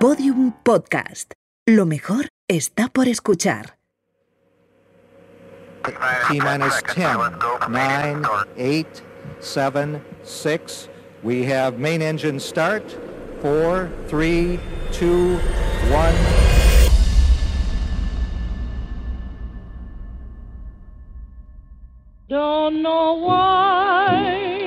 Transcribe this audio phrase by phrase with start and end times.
[0.00, 1.34] Podium Podcast.
[1.66, 3.76] Lo mejor está por escuchar.
[5.84, 7.18] T minus 10,
[7.68, 8.22] 9,
[8.56, 9.02] 8,
[9.40, 10.88] 7, 6.
[11.22, 12.82] We have main engine start.
[13.42, 14.58] 4, 3,
[14.92, 15.38] 2,
[15.90, 16.14] 1.
[22.26, 24.59] Don't know why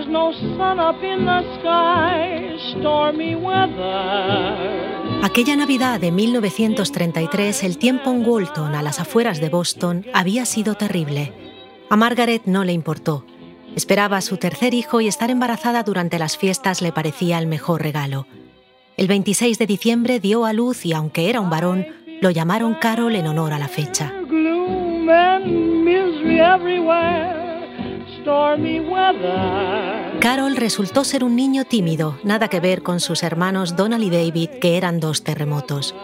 [0.00, 5.20] there's no sun up in the sky, stormy weather.
[5.22, 10.74] Aquella Navidad de 1933, el tiempo en Walton, a las afueras de Boston, había sido
[10.74, 11.32] terrible.
[11.90, 13.26] A Margaret no le importó.
[13.76, 17.82] Esperaba a su tercer hijo y estar embarazada durante las fiestas le parecía el mejor
[17.82, 18.26] regalo.
[18.96, 21.86] El 26 de diciembre dio a luz y aunque era un varón,
[22.22, 24.12] lo llamaron Carol en honor a la fecha.
[30.20, 34.50] Carol resultó ser un niño tímido, nada que ver con sus hermanos Donald y David,
[34.60, 35.94] que eran dos terremotos.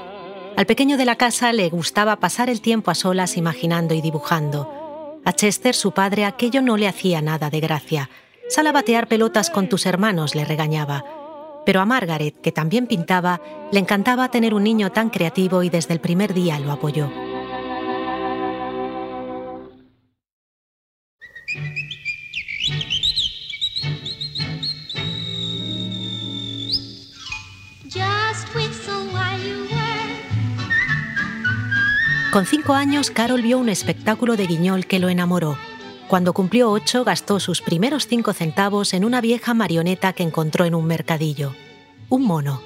[0.57, 5.21] Al pequeño de la casa le gustaba pasar el tiempo a solas imaginando y dibujando.
[5.25, 8.09] A Chester, su padre, aquello no le hacía nada de gracia.
[8.49, 11.05] Sal a batear pelotas con tus hermanos, le regañaba.
[11.67, 13.41] Pero a Margaret, que también pintaba,
[13.73, 17.11] le encantaba tener un niño tan creativo y desde el primer día lo apoyó.
[32.37, 35.57] Con cinco años, Carol vio un espectáculo de guiñol que lo enamoró.
[36.07, 40.75] Cuando cumplió ocho, gastó sus primeros cinco centavos en una vieja marioneta que encontró en
[40.75, 41.55] un mercadillo.
[42.11, 42.61] Un mono.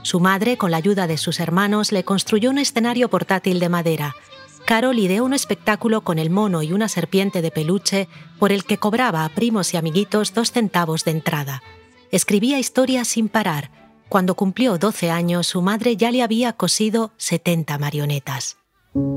[0.00, 4.16] Su madre, con la ayuda de sus hermanos, le construyó un escenario portátil de madera.
[4.64, 8.78] Carol ideó un espectáculo con el mono y una serpiente de peluche por el que
[8.78, 11.62] cobraba a primos y amiguitos dos centavos de entrada.
[12.12, 13.70] Escribía historias sin parar.
[14.08, 18.61] Cuando cumplió 12 años, su madre ya le había cosido 70 marionetas.
[18.94, 19.08] Carol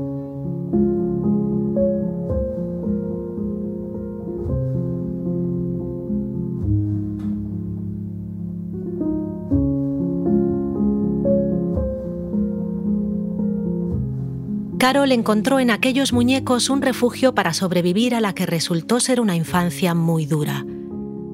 [15.12, 19.94] encontró en aquellos muñecos un refugio para sobrevivir a la que resultó ser una infancia
[19.94, 20.64] muy dura.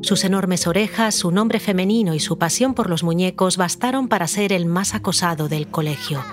[0.00, 4.52] Sus enormes orejas, su nombre femenino y su pasión por los muñecos bastaron para ser
[4.52, 6.24] el más acosado del colegio.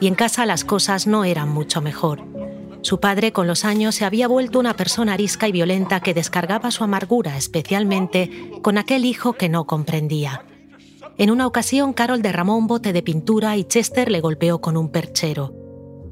[0.00, 2.22] Y en casa las cosas no eran mucho mejor.
[2.82, 6.70] Su padre con los años se había vuelto una persona arisca y violenta que descargaba
[6.70, 10.44] su amargura especialmente con aquel hijo que no comprendía.
[11.18, 14.90] En una ocasión Carol derramó un bote de pintura y Chester le golpeó con un
[14.90, 15.54] perchero.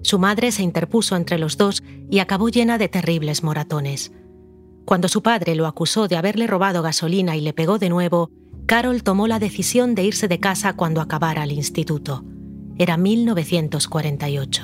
[0.02, 4.12] Su madre se interpuso entre los dos y acabó llena de terribles moratones.
[4.84, 8.30] Cuando su padre lo acusó de haberle robado gasolina y le pegó de nuevo,
[8.66, 12.24] Carol tomó la decisión de irse de casa cuando acabara el instituto.
[12.76, 14.62] Era 1948.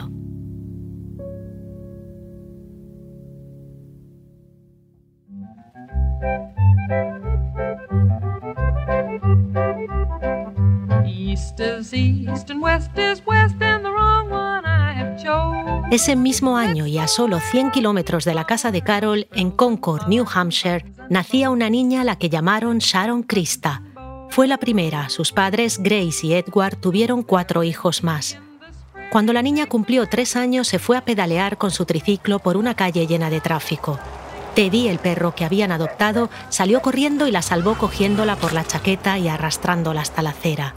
[11.07, 15.87] East is east and west is west and the wrong one I have chose.
[15.93, 20.09] Ese mismo año y a solo 100 kilómetros de la casa de Carol, en Concord,
[20.09, 23.83] New Hampshire, nacía una niña a la que llamaron Sharon Krista.
[24.31, 25.09] Fue la primera.
[25.09, 28.39] Sus padres, Grace y Edward, tuvieron cuatro hijos más.
[29.11, 32.75] Cuando la niña cumplió tres años, se fue a pedalear con su triciclo por una
[32.75, 33.99] calle llena de tráfico.
[34.55, 39.19] Teddy, el perro que habían adoptado, salió corriendo y la salvó cogiéndola por la chaqueta
[39.19, 40.77] y arrastrándola hasta la acera.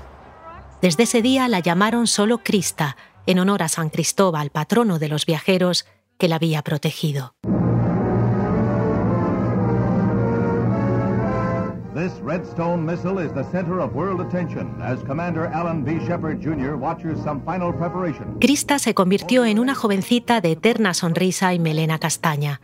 [0.82, 2.98] Desde ese día la llamaron solo Krista,
[3.28, 5.86] en honor a San Cristóbal, patrono de los viajeros,
[6.18, 7.36] que la había protegido.
[11.94, 16.00] This Redstone missile is the center of world attention as Commander Alan B.
[16.08, 16.76] Shepard Jr.
[16.76, 18.40] watches some final preparation.
[18.40, 22.62] Krista se convirtió en una jovencita de eterna sonrisa y melena castaña.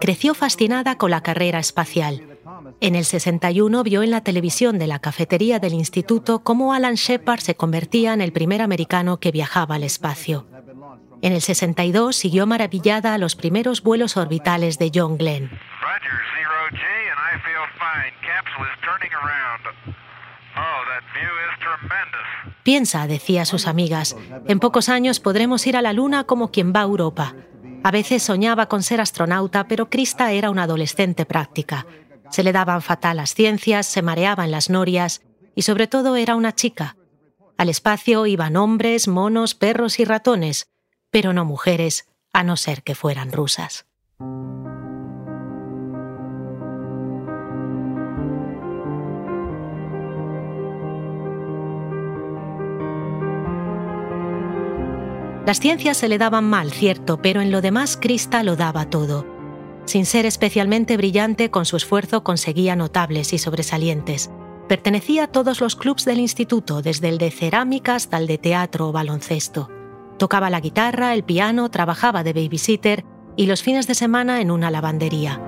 [0.00, 2.38] Creció fascinada con la carrera espacial.
[2.80, 7.40] En el 61 vio en la televisión de la cafetería del instituto cómo Alan Shepard
[7.40, 10.46] se convertía en el primer americano que viajaba al espacio.
[11.20, 15.50] En el 62 siguió maravillada a los primeros vuelos orbitales de John Glenn.
[15.50, 16.28] Roger,
[22.62, 26.72] Piensa, decía a sus amigas, en pocos años podremos ir a la Luna como quien
[26.74, 27.34] va a Europa.
[27.84, 31.86] A veces soñaba con ser astronauta, pero Krista era una adolescente práctica.
[32.30, 35.22] Se le daban fatal las ciencias, se mareaba en las norias
[35.54, 36.96] y sobre todo era una chica.
[37.56, 40.68] Al espacio iban hombres, monos, perros y ratones,
[41.10, 43.86] pero no mujeres, a no ser que fueran rusas.
[55.48, 59.24] Las ciencias se le daban mal, cierto, pero en lo demás Krista lo daba todo.
[59.86, 64.30] Sin ser especialmente brillante, con su esfuerzo conseguía notables y sobresalientes.
[64.68, 68.88] Pertenecía a todos los clubs del instituto, desde el de cerámica hasta el de teatro
[68.88, 69.70] o baloncesto.
[70.18, 74.70] Tocaba la guitarra, el piano, trabajaba de babysitter y los fines de semana en una
[74.70, 75.40] lavandería.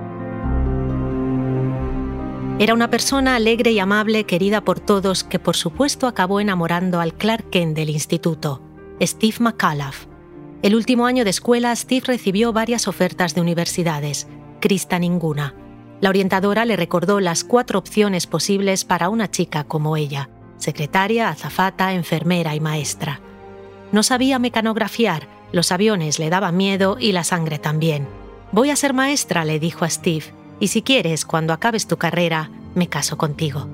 [2.57, 7.13] Era una persona alegre y amable, querida por todos, que por supuesto acabó enamorando al
[7.13, 8.63] Clark Kent del instituto,
[9.01, 10.07] Steve McCullough.
[10.61, 14.27] El último año de escuela, Steve recibió varias ofertas de universidades,
[14.59, 15.55] Krista ninguna.
[16.01, 21.93] La orientadora le recordó las cuatro opciones posibles para una chica como ella, secretaria, azafata,
[21.93, 23.21] enfermera y maestra.
[23.91, 28.07] No sabía mecanografiar, los aviones le daban miedo y la sangre también.
[28.51, 30.25] Voy a ser maestra, le dijo a Steve,
[30.59, 33.67] y si quieres, cuando acabes tu carrera, me caso contigo.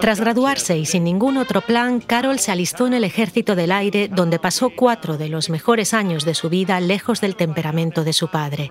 [0.00, 4.08] Tras graduarse y sin ningún otro plan, Carol se alistó en el ejército del aire,
[4.08, 8.28] donde pasó cuatro de los mejores años de su vida lejos del temperamento de su
[8.28, 8.70] padre.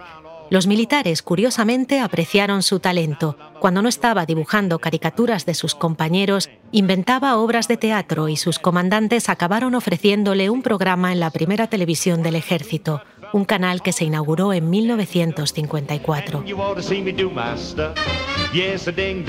[0.49, 3.37] Los militares, curiosamente, apreciaron su talento.
[3.59, 9.27] Cuando no estaba dibujando caricaturas de sus compañeros, inventaba obras de teatro y sus comandantes
[9.27, 13.01] acabaron ofreciéndole un programa en la primera televisión del ejército,
[13.33, 16.45] un canal que se inauguró en 1954.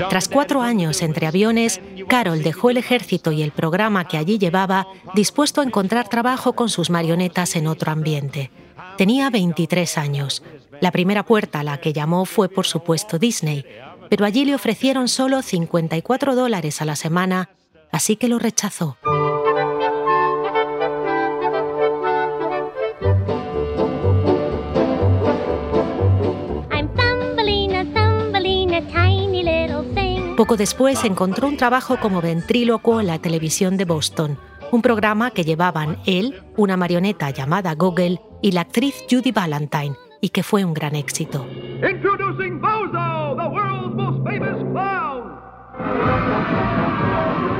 [0.09, 4.87] Tras cuatro años entre aviones, Carol dejó el ejército y el programa que allí llevaba,
[5.13, 8.51] dispuesto a encontrar trabajo con sus marionetas en otro ambiente.
[8.97, 10.43] Tenía 23 años.
[10.81, 13.65] La primera puerta a la que llamó fue, por supuesto, Disney,
[14.09, 17.49] pero allí le ofrecieron solo 54 dólares a la semana,
[17.91, 18.97] así que lo rechazó.
[30.39, 34.39] Poco después encontró un trabajo como ventrílocuo en la televisión de Boston,
[34.71, 40.29] un programa que llevaban él, una marioneta llamada Goggle y la actriz Judy Valentine, y
[40.29, 41.45] que fue un gran éxito.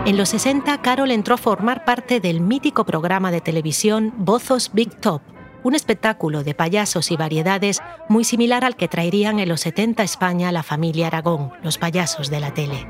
[0.06, 4.96] En los 60, Carol entró a formar parte del mítico programa de televisión Bozos Big
[5.02, 5.22] Top,
[5.64, 10.06] un espectáculo de payasos y variedades muy similar al que traerían en los 70 a
[10.06, 12.88] España la familia Aragón, los payasos de la tele.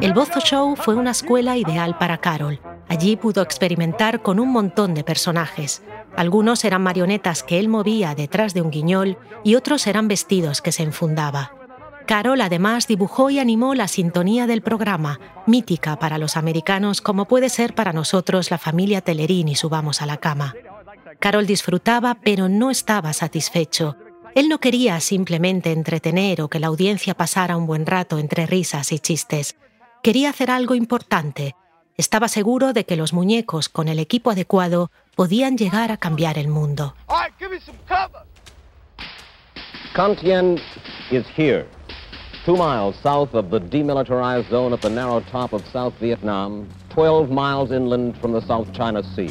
[0.00, 2.60] El Bozo Show fue una escuela ideal para Carol.
[2.88, 5.82] Allí pudo experimentar con un montón de personajes.
[6.16, 10.72] Algunos eran marionetas que él movía detrás de un guiñol y otros eran vestidos que
[10.72, 11.57] se enfundaba.
[12.08, 17.50] Carol además dibujó y animó la sintonía del programa, mítica para los americanos como puede
[17.50, 20.54] ser para nosotros la familia Telerín y subamos a la cama.
[21.20, 23.98] Carol disfrutaba pero no estaba satisfecho.
[24.34, 28.90] Él no quería simplemente entretener o que la audiencia pasara un buen rato entre risas
[28.92, 29.58] y chistes.
[30.02, 31.56] Quería hacer algo importante.
[31.98, 36.48] Estaba seguro de que los muñecos con el equipo adecuado podían llegar a cambiar el
[36.48, 36.94] mundo.
[39.94, 40.58] Kantien
[41.10, 41.66] is here.
[42.48, 47.30] Two miles south of the demilitarized zone at the narrow top of South Vietnam, 12
[47.30, 49.30] miles inland from the South China Sea.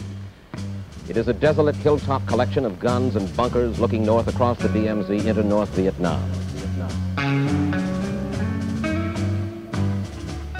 [1.09, 5.25] It is a desolate hilltop collection of guns and bunkers looking north across the DMZ
[5.25, 6.19] into North Vietnam.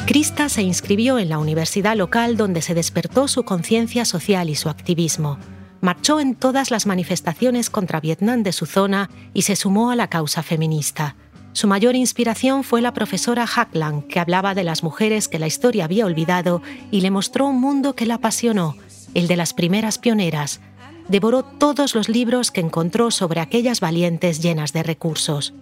[0.08, 4.70] Krista se inscribió en la universidad local donde se despertó su conciencia social y su
[4.70, 5.38] activismo.
[5.80, 10.08] Marchó en todas las manifestaciones contra Vietnam de su zona y se sumó a la
[10.08, 11.16] causa feminista.
[11.58, 15.86] Su mayor inspiración fue la profesora Hackland, que hablaba de las mujeres que la historia
[15.86, 16.62] había olvidado
[16.92, 18.76] y le mostró un mundo que la apasionó,
[19.16, 20.62] el de las primeras pioneras.
[21.08, 25.56] Devoró todos los libros que encontró sobre aquellas valientes llenas de recursos.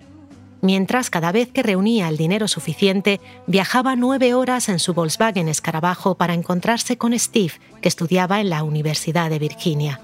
[0.60, 6.16] Mientras, cada vez que reunía el dinero suficiente, viajaba nueve horas en su Volkswagen Escarabajo
[6.16, 10.02] para encontrarse con Steve, que estudiaba en la Universidad de Virginia.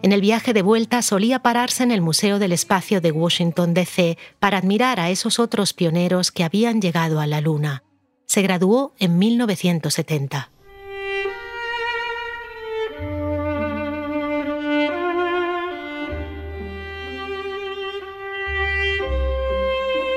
[0.00, 4.16] En el viaje de vuelta solía pararse en el Museo del Espacio de Washington, D.C.
[4.38, 7.82] para admirar a esos otros pioneros que habían llegado a la Luna.
[8.26, 10.50] Se graduó en 1970.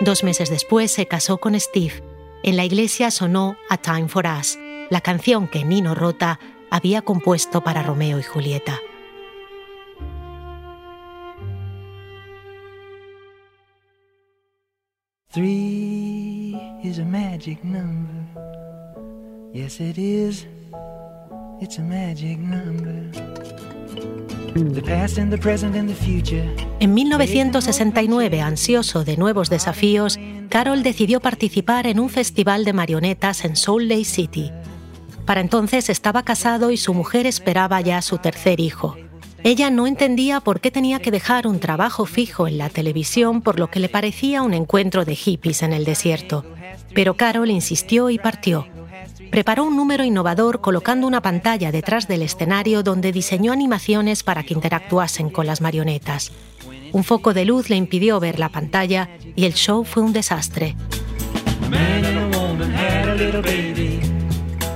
[0.02, 2.04] Dos meses después se casó con Steve.
[2.44, 4.60] En la iglesia sonó A Time for Us,
[4.90, 8.80] la canción que Nino Rota había compuesto para Romeo y Julieta.
[15.34, 18.12] Three is a magic number.
[19.54, 20.46] Yes, it is.
[21.62, 23.10] It's a magic number.
[26.80, 30.20] En 1969, ansioso de nuevos desafíos,
[30.50, 34.52] Carol decidió participar en un festival de marionetas en Salt Lake City.
[35.26, 38.98] Para entonces estaba casado y su mujer esperaba ya su tercer hijo.
[39.44, 43.60] Ella no entendía por qué tenía que dejar un trabajo fijo en la televisión por
[43.60, 46.46] lo que le parecía un encuentro de hippies en el desierto.
[46.94, 48.68] Pero Carol insistió y partió.
[49.32, 54.54] Preparó un número innovador colocando una pantalla detrás del escenario donde diseñó animaciones para que
[54.54, 56.32] interactuasen con las marionetas.
[56.92, 60.76] Un foco de luz le impidió ver la pantalla y el show fue un desastre.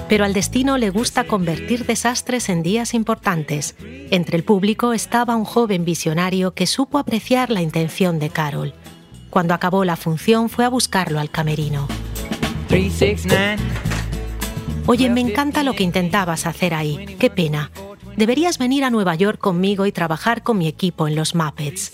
[0.08, 3.76] Pero al destino le gusta convertir desastres en días importantes.
[4.12, 8.74] Entre el público estaba un joven visionario que supo apreciar la intención de Carol.
[9.32, 11.88] Cuando acabó la función fue a buscarlo al camerino.
[14.86, 17.18] Oye, me encanta lo que intentabas hacer ahí.
[17.20, 17.72] Qué pena.
[18.16, 21.94] Deberías venir a Nueva York conmigo y trabajar con mi equipo en los Muppets.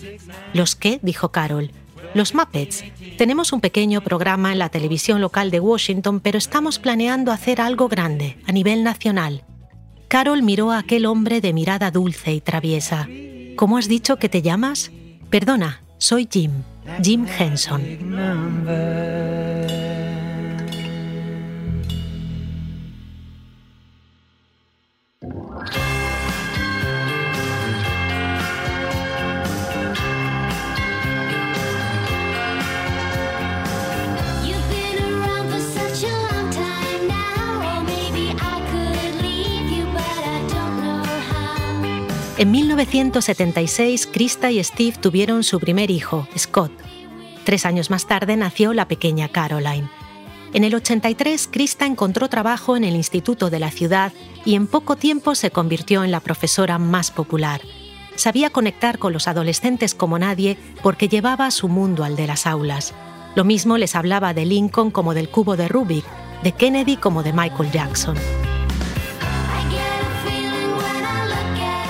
[0.52, 1.00] ¿Los qué?
[1.02, 1.72] dijo Carol.
[2.14, 2.84] Los Muppets.
[3.16, 7.88] Tenemos un pequeño programa en la televisión local de Washington, pero estamos planeando hacer algo
[7.88, 9.44] grande, a nivel nacional.
[10.08, 13.08] Carol miró a aquel hombre de mirada dulce y traviesa.
[13.56, 14.90] ¿Cómo has dicho que te llamas?
[15.30, 16.50] Perdona, soy Jim,
[17.02, 17.82] Jim Henson.
[42.42, 46.72] En 1976, Krista y Steve tuvieron su primer hijo, Scott.
[47.44, 49.88] Tres años más tarde nació la pequeña Caroline.
[50.52, 54.12] En el 83, Krista encontró trabajo en el instituto de la ciudad
[54.44, 57.60] y en poco tiempo se convirtió en la profesora más popular.
[58.16, 62.92] Sabía conectar con los adolescentes como nadie porque llevaba su mundo al de las aulas.
[63.36, 66.04] Lo mismo les hablaba de Lincoln como del cubo de Rubik,
[66.42, 68.16] de Kennedy como de Michael Jackson.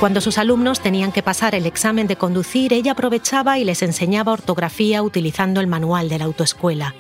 [0.03, 4.33] Cuando sus alumnos tenían que pasar el examen de conducir, ella aprovechaba y les enseñaba
[4.33, 6.97] ortografía utilizando el manual de la autoescuela.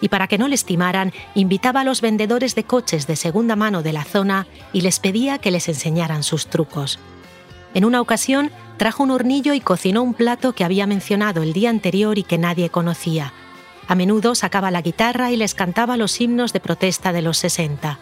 [0.00, 3.82] Y para que no le estimaran, invitaba a los vendedores de coches de segunda mano
[3.82, 7.00] de la zona y les pedía que les enseñaran sus trucos.
[7.74, 11.70] En una ocasión, trajo un hornillo y cocinó un plato que había mencionado el día
[11.70, 13.32] anterior y que nadie conocía.
[13.88, 17.98] A menudo sacaba la guitarra y les cantaba los himnos de protesta de los 60.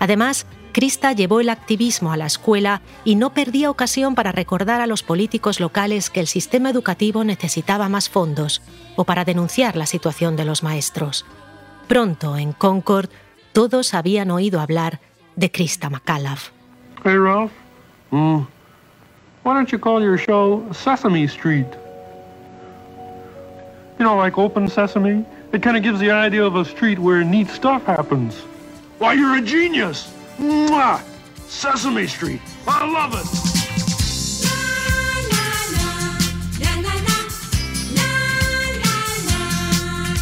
[0.00, 0.44] Además,
[0.76, 5.02] Krista llevó el activismo a la escuela y no perdía ocasión para recordar a los
[5.02, 8.60] políticos locales que el sistema educativo necesitaba más fondos
[8.94, 11.24] o para denunciar la situación de los maestros.
[11.88, 13.08] Pronto, en Concord,
[13.54, 15.00] todos habían oído hablar
[15.34, 16.52] de Krista McAuliffe.
[17.02, 17.52] Hey, Ralph.
[18.10, 18.40] Hmm.
[19.44, 21.68] Why don't you call your show Sesame Street?
[23.98, 25.24] You know, like Open Sesame?
[25.54, 28.42] It kind of gives the idea of a street where neat stuff happens.
[28.98, 30.15] Why, you're a genius!
[30.38, 31.00] Mwah!
[31.48, 32.40] Sesame Street.
[32.66, 33.56] I love it!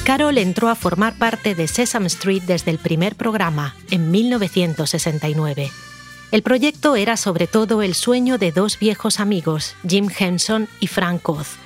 [0.04, 5.70] Carol entró a formar parte de Sesame Street desde el primer programa, en 1969.
[6.30, 11.26] El proyecto era sobre todo el sueño de dos viejos amigos, Jim Henson y Frank
[11.26, 11.56] Oz.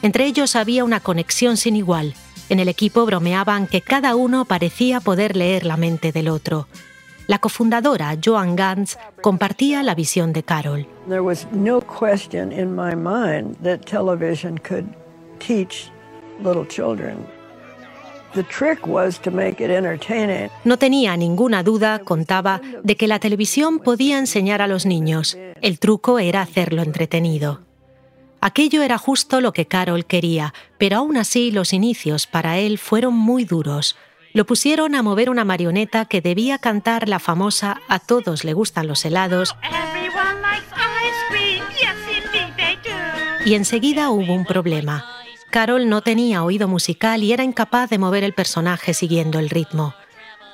[0.00, 2.14] Entre ellos había una conexión sin igual.
[2.48, 6.68] En el equipo bromeaban que cada uno parecía poder leer la mente del otro.
[7.28, 10.86] La cofundadora, Joan Gantz, compartía la visión de Carol.
[11.08, 14.86] There was no question in my mind that television could
[15.38, 15.92] teach
[16.42, 17.26] little children.
[18.34, 20.50] The trick was to make it entertaining.
[20.64, 25.36] No tenía ninguna duda, contaba, de que la televisión podía enseñar a los niños.
[25.60, 27.60] El truco era hacerlo entretenido.
[28.40, 33.12] Aquello era justo lo que Carol quería, pero aún así los inicios para él fueron
[33.14, 33.96] muy duros.
[34.32, 38.86] Lo pusieron a mover una marioneta que debía cantar la famosa A todos le gustan
[38.86, 39.56] los helados
[43.48, 45.06] y enseguida hubo un problema.
[45.50, 49.94] Carol no tenía oído musical y era incapaz de mover el personaje siguiendo el ritmo.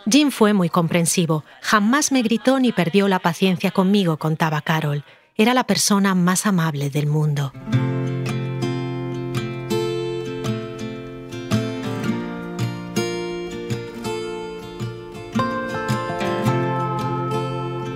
[0.09, 1.45] Jim fue muy comprensivo.
[1.61, 5.03] Jamás me gritó ni perdió la paciencia conmigo, contaba Carol.
[5.37, 7.53] Era la persona más amable del mundo.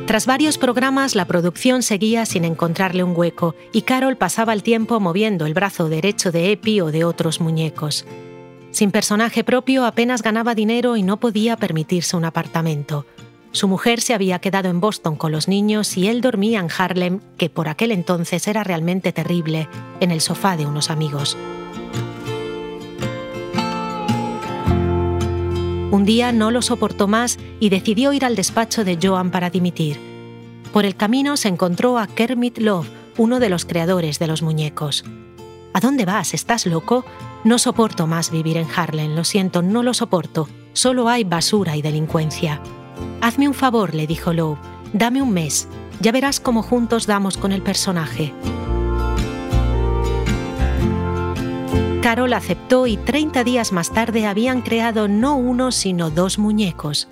[0.09, 5.01] Tras varios programas, la producción seguía sin encontrarle un hueco y Carol pasaba el tiempo
[5.01, 8.07] moviendo el brazo derecho de Epi o de otros muñecos.
[8.71, 13.05] Sin personaje propio apenas ganaba dinero y no podía permitirse un apartamento.
[13.53, 17.21] Su mujer se había quedado en Boston con los niños y él dormía en Harlem,
[17.37, 19.69] que por aquel entonces era realmente terrible,
[20.01, 21.37] en el sofá de unos amigos.
[25.91, 29.99] Un día no lo soportó más y decidió ir al despacho de Joan para dimitir.
[30.73, 35.05] Por el camino se encontró a Kermit Love, uno de los creadores de los muñecos.
[35.73, 36.35] ¿A dónde vas?
[36.35, 37.07] ¿Estás loco?
[37.43, 40.49] No soporto más vivir en Harlem, lo siento, no lo soporto.
[40.75, 42.61] Solo hay basura y delincuencia.
[43.23, 44.59] Hazme un favor, le dijo Lowe,
[44.93, 45.69] dame un mes.
[46.01, 48.35] Ya verás cómo juntos damos con el personaje.
[52.09, 57.07] Carol aceptó y 30 días más tarde habían creado no uno, sino dos muñecos.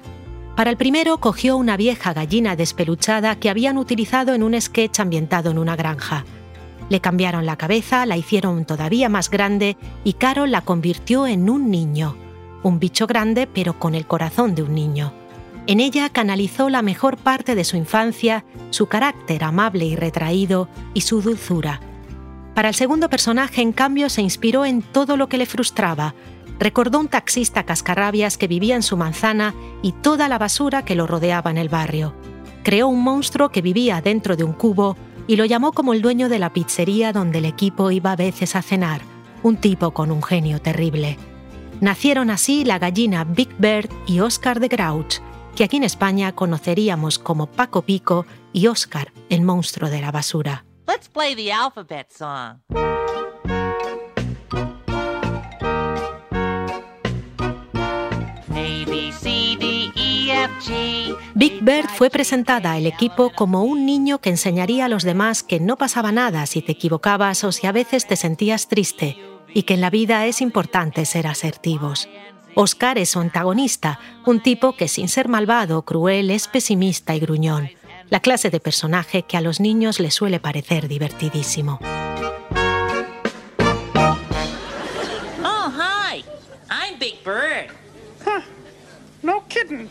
[0.57, 5.51] Para el primero cogió una vieja gallina despeluchada que habían utilizado en un sketch ambientado
[5.51, 6.25] en una granja.
[6.89, 11.71] Le cambiaron la cabeza, la hicieron todavía más grande y Carol la convirtió en un
[11.71, 12.17] niño.
[12.63, 15.13] Un bicho grande pero con el corazón de un niño.
[15.67, 21.03] En ella canalizó la mejor parte de su infancia, su carácter amable y retraído y
[21.03, 21.83] su dulzura.
[22.57, 26.15] Para el segundo personaje, en cambio, se inspiró en todo lo que le frustraba.
[26.59, 31.07] Recordó un taxista cascarrabias que vivía en su manzana y toda la basura que lo
[31.07, 32.15] rodeaba en el barrio.
[32.63, 34.97] Creó un monstruo que vivía dentro de un cubo
[35.27, 38.57] y lo llamó como el dueño de la pizzería donde el equipo iba a veces
[38.57, 39.03] a cenar,
[39.43, 41.19] un tipo con un genio terrible.
[41.83, 45.17] Nacieron así la gallina Big Bird y Oscar de Grouch,
[45.55, 50.65] que aquí en España conoceríamos como Paco Pico y Oscar, el monstruo de la basura.
[50.97, 52.63] Let's play the alphabet song.
[60.71, 61.15] E.
[61.35, 65.61] Big Bird fue presentada al equipo como un niño que enseñaría a los demás que
[65.61, 69.19] no pasaba nada si te equivocabas o si a veces te sentías triste
[69.53, 72.09] y que en la vida es importante ser asertivos.
[72.55, 77.69] Oscar es su antagonista, un tipo que sin ser malvado cruel es pesimista y gruñón,
[78.11, 81.81] la clase de personaje que a los niños les suele parecer divertidísimo.
[85.43, 86.25] Oh, hi.
[86.71, 87.71] I'm Big Bird.
[89.23, 89.89] No kidding.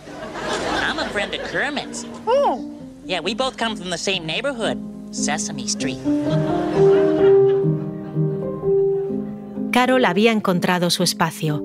[0.82, 2.06] I'm a friend of Kermit's.
[2.25, 2.71] Oh.
[3.06, 4.78] Yeah, we both come from the same neighborhood,
[5.12, 5.99] Sesame Street.
[9.71, 11.62] Carol había encontrado su espacio.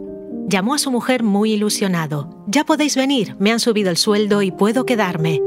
[0.49, 2.45] Llamó a su mujer muy ilusionado.
[2.49, 5.41] Ya podéis venir, me han subido el sueldo y puedo quedarme.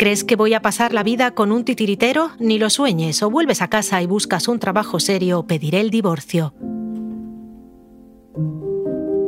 [0.00, 2.30] ¿Crees que voy a pasar la vida con un titiritero?
[2.38, 5.90] Ni lo sueñes, o vuelves a casa y buscas un trabajo serio o pediré el
[5.90, 6.54] divorcio.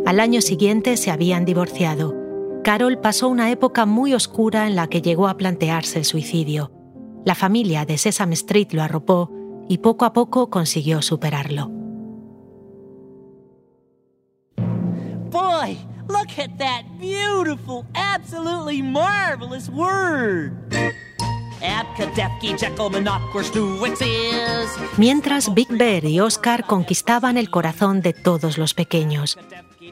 [0.06, 2.14] Al año siguiente se habían divorciado.
[2.64, 6.72] Carol pasó una época muy oscura en la que llegó a plantearse el suicidio.
[7.26, 9.30] La familia de Sesame Street lo arropó
[9.68, 11.70] y poco a poco consiguió superarlo.
[15.30, 15.76] Boy,
[16.08, 16.91] look at that
[24.96, 29.38] Mientras Big Bear y Oscar conquistaban el corazón de todos los pequeños.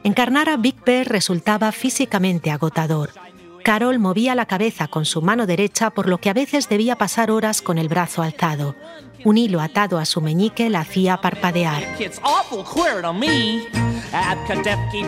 [0.03, 3.09] Encarnar a Big Bear resultaba físicamente agotador.
[3.61, 7.31] Carol movía la cabeza con su mano derecha por lo que a veces debía pasar
[7.31, 8.75] horas con el brazo alzado.
[9.23, 11.83] Un hilo atado a su meñique la hacía parpadear.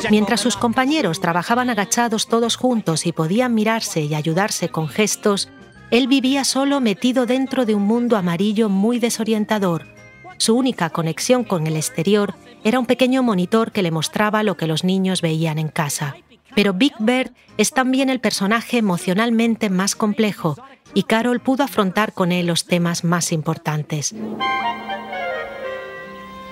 [0.10, 5.50] Mientras sus compañeros trabajaban agachados todos juntos y podían mirarse y ayudarse con gestos,
[5.92, 9.86] él vivía solo metido dentro de un mundo amarillo muy desorientador.
[10.38, 14.68] Su única conexión con el exterior era un pequeño monitor que le mostraba lo que
[14.68, 16.16] los niños veían en casa.
[16.56, 20.58] Pero Big Bird es también el personaje emocionalmente más complejo
[20.94, 24.13] y Carol pudo afrontar con él los temas más importantes.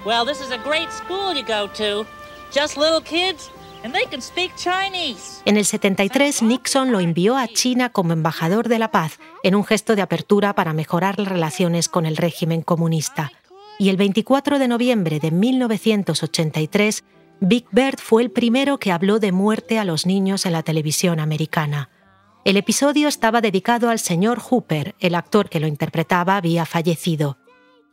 [0.03, 2.07] Well, this is a great school you go to.
[2.51, 3.51] Just little kids,
[3.83, 5.41] and they can speak Chinese.
[5.45, 9.63] En el 73, Nixon lo envió a China como embajador de la paz, en un
[9.63, 13.31] gesto de apertura para mejorar las relaciones con el régimen comunista.
[13.77, 17.03] Y el 24 de noviembre de 1983,
[17.43, 21.19] Big Bird fue el primero que habló de muerte a los niños en la televisión
[21.19, 21.89] americana.
[22.45, 27.39] El episodio estaba dedicado al señor Hooper, el actor que lo interpretaba había fallecido.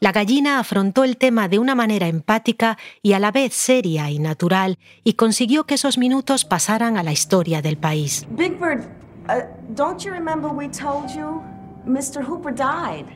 [0.00, 4.18] La gallina afrontó el tema de una manera empática y a la vez seria y
[4.18, 8.26] natural y consiguió que esos minutos pasaran a la historia del país.
[8.32, 8.84] Big Bird,
[9.30, 11.42] uh, don't you remember we told you
[11.86, 12.22] Mr.
[12.22, 13.06] Hooper died?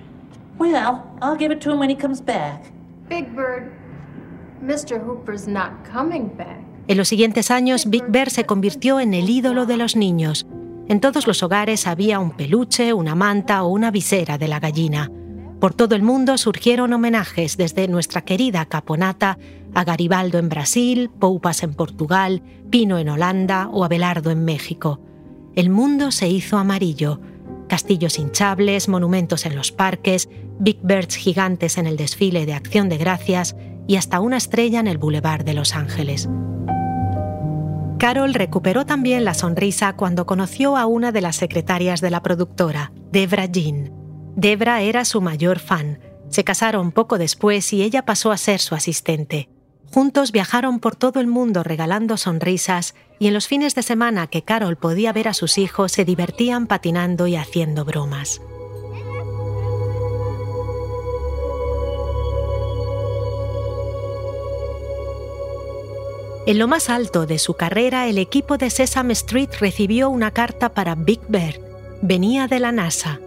[0.59, 2.73] Well, I'll give it to him when he comes back.
[3.11, 3.71] Big Bird, Mr.
[3.71, 3.81] Hooper's not coming back.
[6.87, 10.47] En los siguientes años, Big Bear se convirtió en el ídolo de los niños.
[10.89, 15.11] En todos los hogares había un peluche, una manta o una visera de la gallina.
[15.61, 19.39] Por todo el mundo surgieron homenajes desde nuestra querida Caponata
[19.75, 25.01] a Garibaldo en Brasil, Poupas en Portugal, Pino en Holanda o Abelardo en México.
[25.55, 27.21] El mundo se hizo amarillo.
[27.69, 32.99] Castillos hinchables, monumentos en los parques, Big Birds gigantes en el desfile de Acción de
[32.99, 36.29] Gracias y hasta una estrella en el Boulevard de Los Ángeles.
[37.99, 42.91] Carol recuperó también la sonrisa cuando conoció a una de las secretarias de la productora,
[43.13, 43.93] Debra Jean.
[44.35, 46.01] Debra era su mayor fan.
[46.29, 49.49] Se casaron poco después y ella pasó a ser su asistente.
[49.93, 54.43] Juntos viajaron por todo el mundo regalando sonrisas y en los fines de semana que
[54.43, 58.41] Carol podía ver a sus hijos se divertían patinando y haciendo bromas.
[66.45, 70.71] En lo más alto de su carrera, el equipo de Sesame Street recibió una carta
[70.71, 71.61] para Big Bird.
[72.03, 73.21] Venía de la NASA.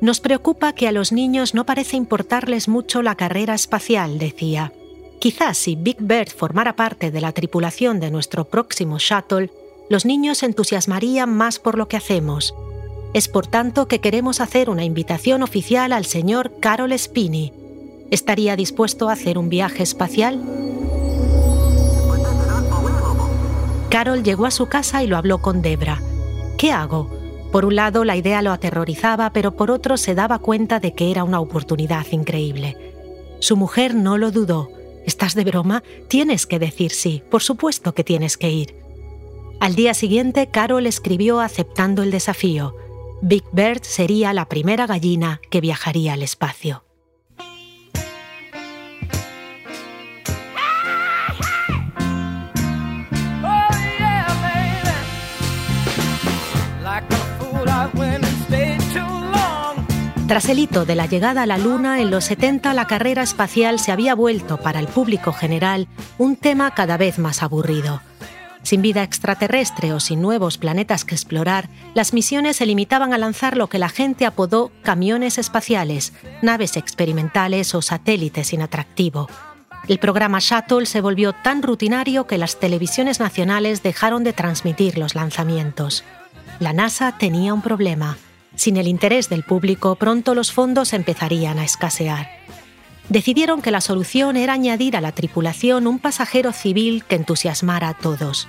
[0.00, 4.72] Nos preocupa que a los niños no parece importarles mucho la carrera espacial, decía.
[5.18, 9.50] Quizás si Big Bird formara parte de la tripulación de nuestro próximo shuttle,
[9.90, 12.54] los niños se entusiasmarían más por lo que hacemos.
[13.12, 17.52] Es por tanto que queremos hacer una invitación oficial al señor Carol Spinney.
[18.10, 20.42] ¿Estaría dispuesto a hacer un viaje espacial?
[23.88, 26.00] Carol llegó a su casa y lo habló con Debra.
[26.58, 27.10] ¿Qué hago?
[27.52, 31.10] Por un lado, la idea lo aterrorizaba, pero por otro se daba cuenta de que
[31.10, 32.76] era una oportunidad increíble.
[33.38, 34.70] Su mujer no lo dudó.
[35.06, 35.82] ¿Estás de broma?
[36.08, 37.22] Tienes que decir sí.
[37.30, 38.74] Por supuesto que tienes que ir.
[39.60, 42.74] Al día siguiente, Carol escribió aceptando el desafío.
[43.22, 46.85] Big Bird sería la primera gallina que viajaría al espacio.
[60.28, 63.78] Tras el hito de la llegada a la Luna, en los 70 la carrera espacial
[63.78, 65.86] se había vuelto para el público general
[66.18, 68.02] un tema cada vez más aburrido.
[68.64, 73.56] Sin vida extraterrestre o sin nuevos planetas que explorar, las misiones se limitaban a lanzar
[73.56, 76.12] lo que la gente apodó camiones espaciales,
[76.42, 79.28] naves experimentales o satélites sin atractivo.
[79.86, 85.14] El programa Shuttle se volvió tan rutinario que las televisiones nacionales dejaron de transmitir los
[85.14, 86.02] lanzamientos.
[86.58, 88.16] La NASA tenía un problema.
[88.56, 92.28] Sin el interés del público, pronto los fondos empezarían a escasear.
[93.08, 97.94] Decidieron que la solución era añadir a la tripulación un pasajero civil que entusiasmara a
[97.94, 98.48] todos.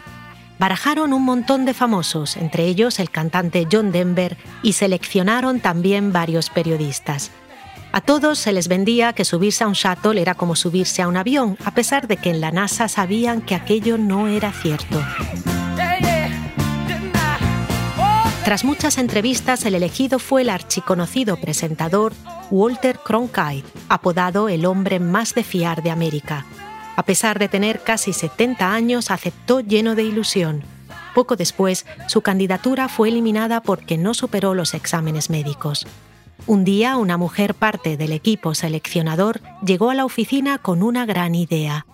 [0.58, 6.50] Barajaron un montón de famosos, entre ellos el cantante John Denver, y seleccionaron también varios
[6.50, 7.32] periodistas.
[7.92, 11.18] A todos se les vendía que subirse a un shuttle era como subirse a un
[11.18, 15.00] avión, a pesar de que en la NASA sabían que aquello no era cierto.
[18.48, 22.14] Tras muchas entrevistas, el elegido fue el archiconocido presentador
[22.50, 26.46] Walter Cronkite, apodado el hombre más de fiar de América.
[26.96, 30.64] A pesar de tener casi 70 años, aceptó lleno de ilusión.
[31.14, 35.86] Poco después, su candidatura fue eliminada porque no superó los exámenes médicos.
[36.46, 41.36] Un día, una mujer parte del equipo seleccionador llegó a la oficina con una gran
[41.36, 41.86] idea.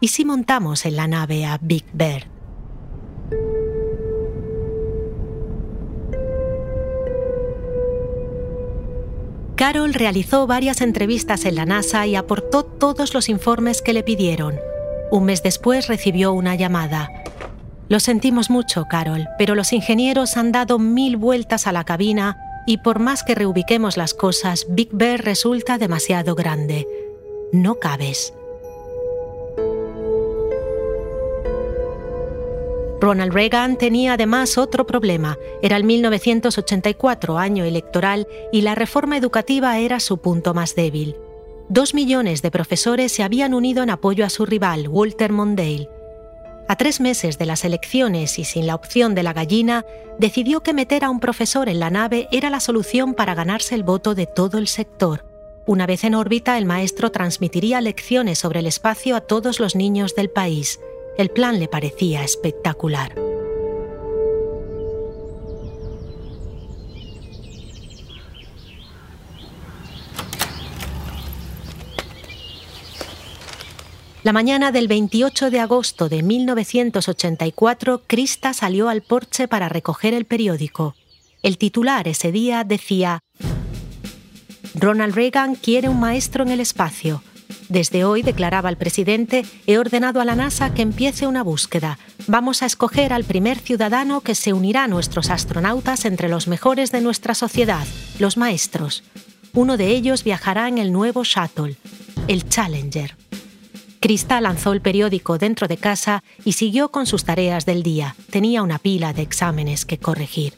[0.00, 2.31] ¿Y si montamos en la nave a Big Bird?
[9.62, 14.58] Carol realizó varias entrevistas en la NASA y aportó todos los informes que le pidieron.
[15.12, 17.12] Un mes después recibió una llamada.
[17.88, 22.78] Lo sentimos mucho, Carol, pero los ingenieros han dado mil vueltas a la cabina y
[22.78, 26.88] por más que reubiquemos las cosas, Big Bear resulta demasiado grande.
[27.52, 28.34] No cabes.
[33.02, 35.36] Ronald Reagan tenía además otro problema.
[35.60, 41.16] Era el 1984, año electoral, y la reforma educativa era su punto más débil.
[41.68, 45.88] Dos millones de profesores se habían unido en apoyo a su rival, Walter Mondale.
[46.68, 49.84] A tres meses de las elecciones y sin la opción de la gallina,
[50.20, 53.82] decidió que meter a un profesor en la nave era la solución para ganarse el
[53.82, 55.24] voto de todo el sector.
[55.66, 60.14] Una vez en órbita, el maestro transmitiría lecciones sobre el espacio a todos los niños
[60.14, 60.78] del país.
[61.18, 63.14] El plan le parecía espectacular.
[74.22, 80.24] La mañana del 28 de agosto de 1984, Krista salió al porche para recoger el
[80.24, 80.94] periódico.
[81.42, 83.18] El titular ese día decía,
[84.74, 87.22] Ronald Reagan quiere un maestro en el espacio.
[87.72, 91.98] Desde hoy, declaraba el presidente, he ordenado a la NASA que empiece una búsqueda.
[92.26, 96.92] Vamos a escoger al primer ciudadano que se unirá a nuestros astronautas entre los mejores
[96.92, 97.86] de nuestra sociedad,
[98.18, 99.04] los maestros.
[99.54, 101.76] Uno de ellos viajará en el nuevo shuttle,
[102.28, 103.16] el Challenger.
[104.00, 108.16] Krista lanzó el periódico dentro de casa y siguió con sus tareas del día.
[108.28, 110.52] Tenía una pila de exámenes que corregir.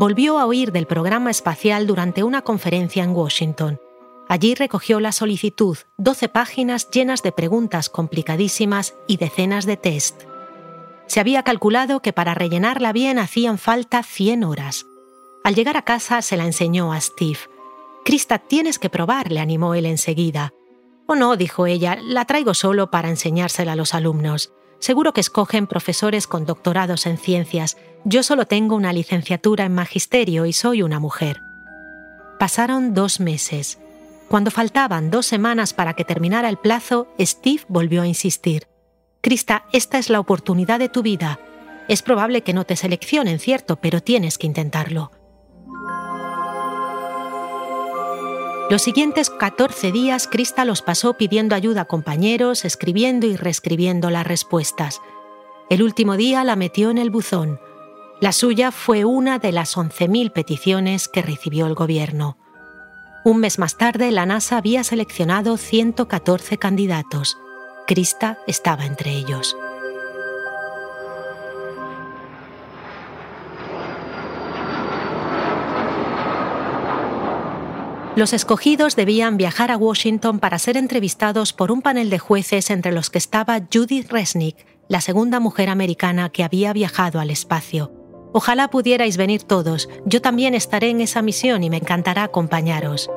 [0.00, 3.78] Volvió a oír del programa espacial durante una conferencia en Washington.
[4.30, 10.22] Allí recogió la solicitud, 12 páginas llenas de preguntas complicadísimas y decenas de test.
[11.06, 14.86] Se había calculado que para rellenarla bien hacían falta 100 horas.
[15.44, 17.40] Al llegar a casa se la enseñó a Steve.
[18.02, 20.54] Krista, tienes que probar, le animó él enseguida.
[21.08, 24.50] Oh no, dijo ella, la traigo solo para enseñársela a los alumnos.
[24.78, 27.76] Seguro que escogen profesores con doctorados en ciencias.
[28.04, 31.42] Yo solo tengo una licenciatura en magisterio y soy una mujer.
[32.38, 33.78] Pasaron dos meses.
[34.28, 38.68] Cuando faltaban dos semanas para que terminara el plazo, Steve volvió a insistir.
[39.20, 41.38] Krista, esta es la oportunidad de tu vida.
[41.88, 45.10] Es probable que no te seleccionen, cierto, pero tienes que intentarlo.
[48.70, 54.26] Los siguientes 14 días, Krista los pasó pidiendo ayuda a compañeros, escribiendo y reescribiendo las
[54.26, 55.02] respuestas.
[55.68, 57.60] El último día la metió en el buzón.
[58.20, 62.36] La suya fue una de las 11.000 peticiones que recibió el gobierno.
[63.24, 67.38] Un mes más tarde, la NASA había seleccionado 114 candidatos.
[67.86, 69.56] Krista estaba entre ellos.
[78.16, 82.92] Los escogidos debían viajar a Washington para ser entrevistados por un panel de jueces entre
[82.92, 87.99] los que estaba Judith Resnick, la segunda mujer americana que había viajado al espacio.
[88.32, 93.10] Ojalá pudierais venir todos, yo también estaré en esa misión y me encantará acompañaros.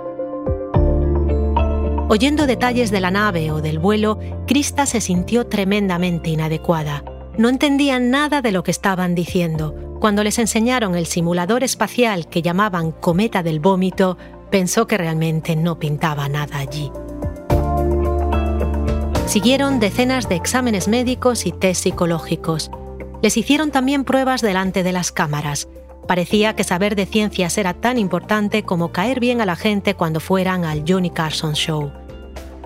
[2.09, 7.03] Oyendo detalles de la nave o del vuelo, Krista se sintió tremendamente inadecuada.
[7.37, 9.73] No entendían nada de lo que estaban diciendo.
[9.99, 14.17] Cuando les enseñaron el simulador espacial que llamaban cometa del vómito,
[14.51, 16.91] pensó que realmente no pintaba nada allí.
[19.25, 22.69] Siguieron decenas de exámenes médicos y test psicológicos.
[23.23, 25.69] Les hicieron también pruebas delante de las cámaras.
[26.09, 30.19] Parecía que saber de ciencias era tan importante como caer bien a la gente cuando
[30.19, 31.93] fueran al Johnny Carson Show.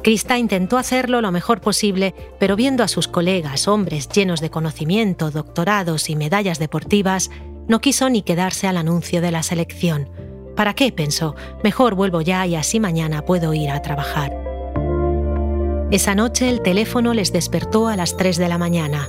[0.02, 5.30] Krista intentó hacerlo lo mejor posible, pero viendo a sus colegas, hombres llenos de conocimiento,
[5.30, 7.30] doctorados y medallas deportivas,
[7.68, 10.10] no quiso ni quedarse al anuncio de la selección.
[10.56, 10.92] ¿Para qué?
[10.92, 11.36] pensó.
[11.64, 14.36] Mejor vuelvo ya y así mañana puedo ir a trabajar.
[15.92, 19.08] Esa noche el teléfono les despertó a las 3 de la mañana.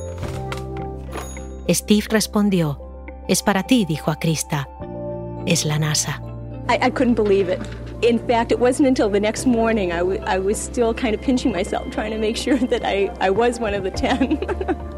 [1.68, 2.80] Steve respondió.
[3.28, 4.68] Es para ti, dijo a Krista.
[5.46, 6.22] Es la NASA.
[6.68, 7.60] I, I couldn't believe it.
[8.00, 11.90] In fact, it wasn't until the next morning I, was still kind of pinching myself,
[11.90, 14.38] trying to make sure that I, I was one of the 10.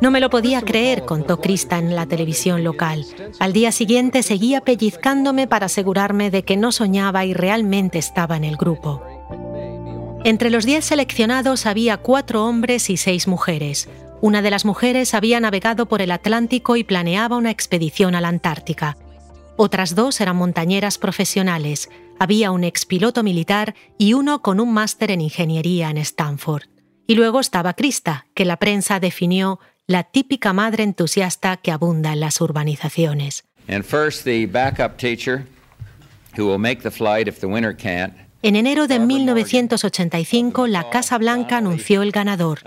[0.00, 3.04] No me lo podía creer, contó Krista en la televisión local.
[3.38, 8.44] Al día siguiente seguía pellizcándome para asegurarme de que no soñaba y realmente estaba en
[8.44, 9.02] el grupo.
[10.24, 13.88] Entre los diez seleccionados había cuatro hombres y seis mujeres.
[14.22, 18.28] Una de las mujeres había navegado por el Atlántico y planeaba una expedición a la
[18.28, 18.98] Antártica.
[19.56, 21.88] Otras dos eran montañeras profesionales.
[22.18, 26.64] Había un expiloto militar y uno con un máster en ingeniería en Stanford.
[27.06, 32.20] Y luego estaba Krista, que la prensa definió la típica madre entusiasta que abunda en
[32.20, 33.44] las urbanizaciones.
[33.68, 35.46] And first, the backup teacher
[36.36, 38.12] who will make the flight if the winner can't.
[38.42, 42.60] En enero de 1985, la Casa Blanca anunció el ganador.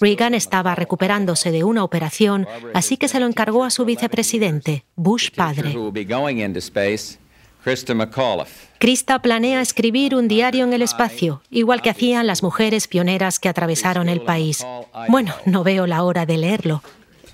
[0.00, 5.30] Reagan estaba recuperándose de una operación, así que se lo encargó a su vicepresidente, Bush
[5.30, 5.74] padre.
[8.78, 13.50] Krista planea escribir un diario en el espacio, igual que hacían las mujeres pioneras que
[13.50, 14.66] atravesaron el país.
[15.08, 16.82] Bueno, no veo la hora de leerlo.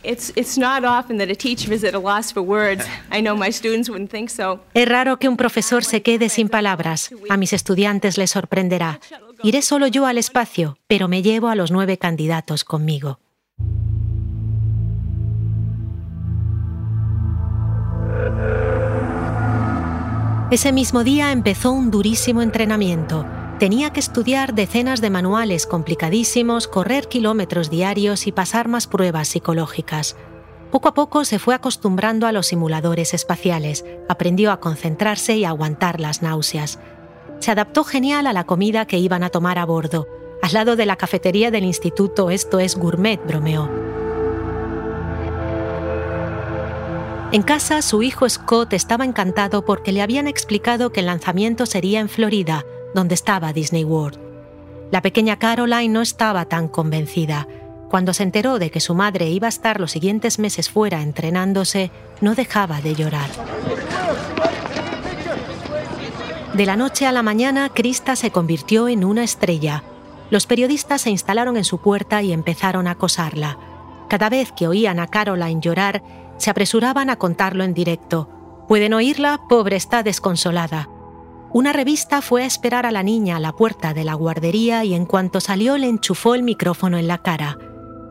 [0.03, 2.85] It's, it's not often that a teacher is at a loss for words.
[3.11, 4.61] I know my students wouldn't think so.
[4.75, 7.11] Es raro que un profesor se quede sin palabras.
[7.29, 9.01] A mis estudiantes les sorprenderá.
[9.43, 13.21] Iré solo yo al espacio, pero me llevo a los nueve candidatos conmigo.
[20.51, 23.27] Ese mismo día empezó un durísimo entrenamiento.
[23.59, 30.17] Tenía que estudiar decenas de manuales complicadísimos, correr kilómetros diarios y pasar más pruebas psicológicas.
[30.71, 35.99] Poco a poco se fue acostumbrando a los simuladores espaciales, aprendió a concentrarse y aguantar
[35.99, 36.79] las náuseas.
[37.41, 40.07] Se adaptó genial a la comida que iban a tomar a bordo.
[40.41, 43.69] Al lado de la cafetería del instituto esto es gourmet, bromeó.
[47.33, 51.99] En casa, su hijo Scott estaba encantado porque le habían explicado que el lanzamiento sería
[52.01, 54.19] en Florida, donde estaba Disney World.
[54.91, 57.47] La pequeña Caroline no estaba tan convencida.
[57.91, 61.91] Cuando se enteró de que su madre iba a estar los siguientes meses fuera entrenándose,
[62.21, 63.31] no dejaba de llorar.
[66.55, 69.85] De la noche a la mañana, Krista se convirtió en una estrella.
[70.31, 73.59] Los periodistas se instalaron en su puerta y empezaron a acosarla.
[74.09, 76.03] Cada vez que oían a Caroline llorar,
[76.39, 78.29] se apresuraban a contarlo en directo.
[78.67, 79.41] ¿Pueden oírla?
[79.49, 80.89] Pobre está desconsolada.
[81.53, 84.95] Una revista fue a esperar a la niña a la puerta de la guardería y
[84.95, 87.59] en cuanto salió le enchufó el micrófono en la cara.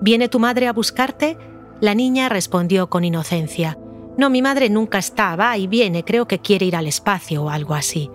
[0.02, 1.38] ¿Viene tu madre a buscarte?
[1.80, 3.78] La niña respondió con inocencia.
[4.18, 7.50] No, mi madre nunca está, va y viene, creo que quiere ir al espacio o
[7.50, 8.10] algo así.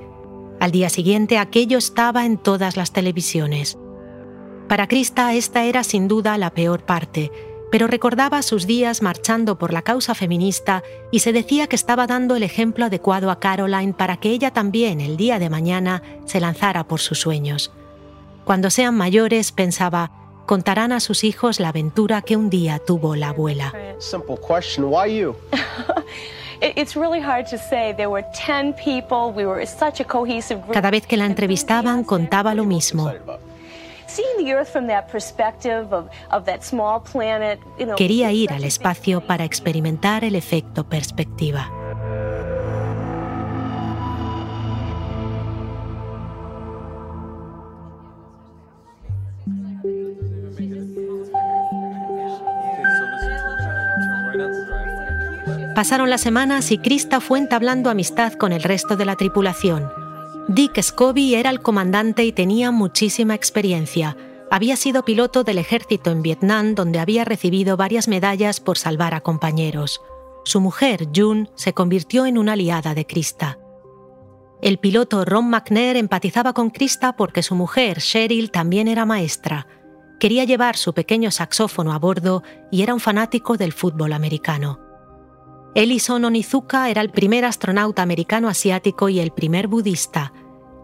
[0.58, 3.78] Al día siguiente aquello estaba en todas las televisiones.
[4.68, 7.30] Para Krista esta era sin duda la peor parte,
[7.72, 12.37] pero recordaba sus días marchando por la causa feminista y se decía que estaba dando
[12.37, 16.85] el ejemplo adecuado a Caroline para que ella también el día de mañana se lanzara
[16.85, 17.72] por sus sueños.
[18.44, 20.11] Cuando sean mayores, pensaba,
[20.44, 23.72] contarán a sus hijos la aventura que un día tuvo la abuela.
[23.98, 24.85] Simple question.
[24.85, 25.35] Why you?
[26.61, 27.94] It- It's really hard to say.
[27.94, 29.32] There were 10 people.
[29.35, 30.74] We were such a cohesive group.
[30.74, 33.11] Cada vez que la entrevistaban contaba lo mismo.
[37.96, 41.70] Quería ir al espacio para experimentar el efecto perspectiva.
[55.75, 60.02] Pasaron las semanas y Krista fue entablando amistad con el resto de la tripulación.
[60.48, 64.16] Dick Scobie era el comandante y tenía muchísima experiencia.
[64.50, 69.20] Había sido piloto del ejército en Vietnam, donde había recibido varias medallas por salvar a
[69.20, 70.00] compañeros.
[70.44, 73.59] Su mujer, June, se convirtió en una aliada de Krista.
[74.61, 79.68] El piloto Ron McNair empatizaba con Krista porque su mujer, Cheryl, también era maestra.
[80.18, 84.91] Quería llevar su pequeño saxófono a bordo y era un fanático del fútbol americano.
[85.74, 90.35] Ellison Onizuka era el primer astronauta americano asiático y el primer budista.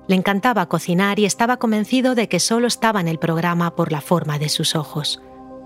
[0.09, 4.01] Le encantaba cocinar y estaba convencido de que solo estaba en el programa por la
[4.01, 5.21] forma de sus ojos.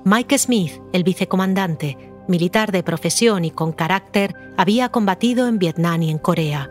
[0.04, 6.11] Mike Smith, el vicecomandante, militar de profesión y con carácter, había combatido en Vietnam y
[6.11, 6.68] en Corea.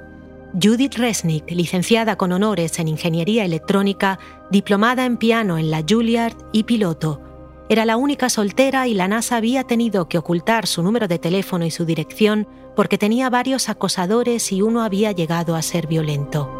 [0.61, 6.63] Judith Resnick, licenciada con honores en Ingeniería Electrónica, diplomada en piano en la Juilliard y
[6.63, 7.21] piloto.
[7.71, 11.65] Era la única soltera y la NASA había tenido que ocultar su número de teléfono
[11.65, 16.51] y su dirección porque tenía varios acosadores y uno había llegado a ser violento.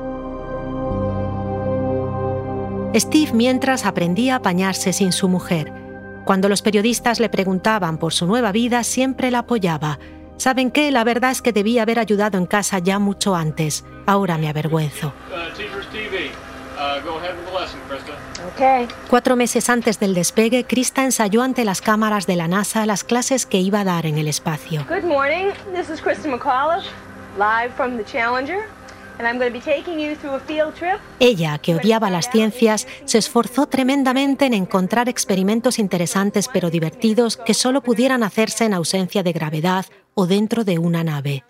[2.96, 5.74] Steve mientras aprendía a apañarse sin su mujer.
[6.24, 10.00] Cuando los periodistas le preguntaban por su nueva vida, siempre la apoyaba.
[10.38, 10.92] ¿Saben qué?
[10.92, 13.84] La verdad es que debía haber ayudado en casa ya mucho antes.
[14.06, 15.12] Ahora me avergüenzo.
[15.30, 15.52] Uh,
[19.10, 23.46] Cuatro meses antes del despegue, Krista ensayó ante las cámaras de la NASA las clases
[23.48, 24.86] que iba a dar en el espacio.
[24.88, 25.52] Good morning.
[25.74, 26.86] This is Krista McAuliffe,
[27.38, 28.60] live from the Challenger,
[29.18, 31.00] and I'm going to be taking you through a field trip.
[31.20, 37.56] Ella, que odiaba las ciencias, se esforzó tremendamente en encontrar experimentos interesantes pero divertidos que
[37.56, 41.44] solo pudieran hacerse en ausencia de gravedad o dentro de una nave.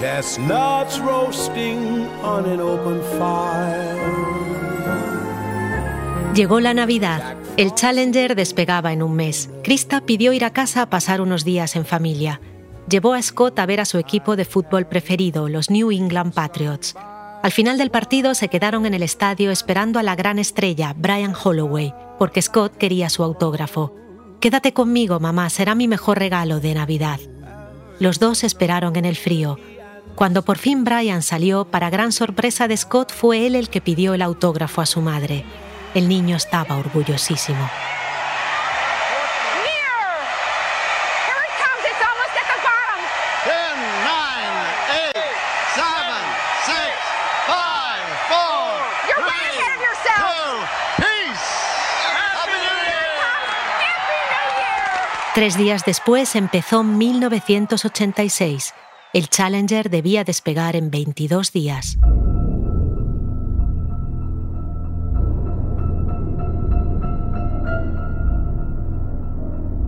[0.00, 3.98] Chestnuts roasting on an open fire.
[6.34, 7.36] Llegó la Navidad.
[7.58, 9.50] El Challenger despegaba en un mes.
[9.62, 12.40] Krista pidió ir a casa a pasar unos días en familia.
[12.88, 16.96] Llevó a Scott a ver a su equipo de fútbol preferido, los New England Patriots.
[17.42, 21.34] Al final del partido se quedaron en el estadio esperando a la gran estrella, Brian
[21.34, 23.94] Holloway, porque Scott quería su autógrafo.
[24.40, 27.20] Quédate conmigo, mamá, será mi mejor regalo de Navidad.
[27.98, 29.58] Los dos esperaron en el frío.
[30.14, 34.14] Cuando por fin Brian salió, para gran sorpresa de Scott, fue él el que pidió
[34.14, 35.44] el autógrafo a su madre.
[35.94, 37.68] El niño estaba orgullosísimo.
[55.40, 58.74] Tres días después empezó 1986.
[59.12, 61.98] El Challenger debía despegar en 22 días.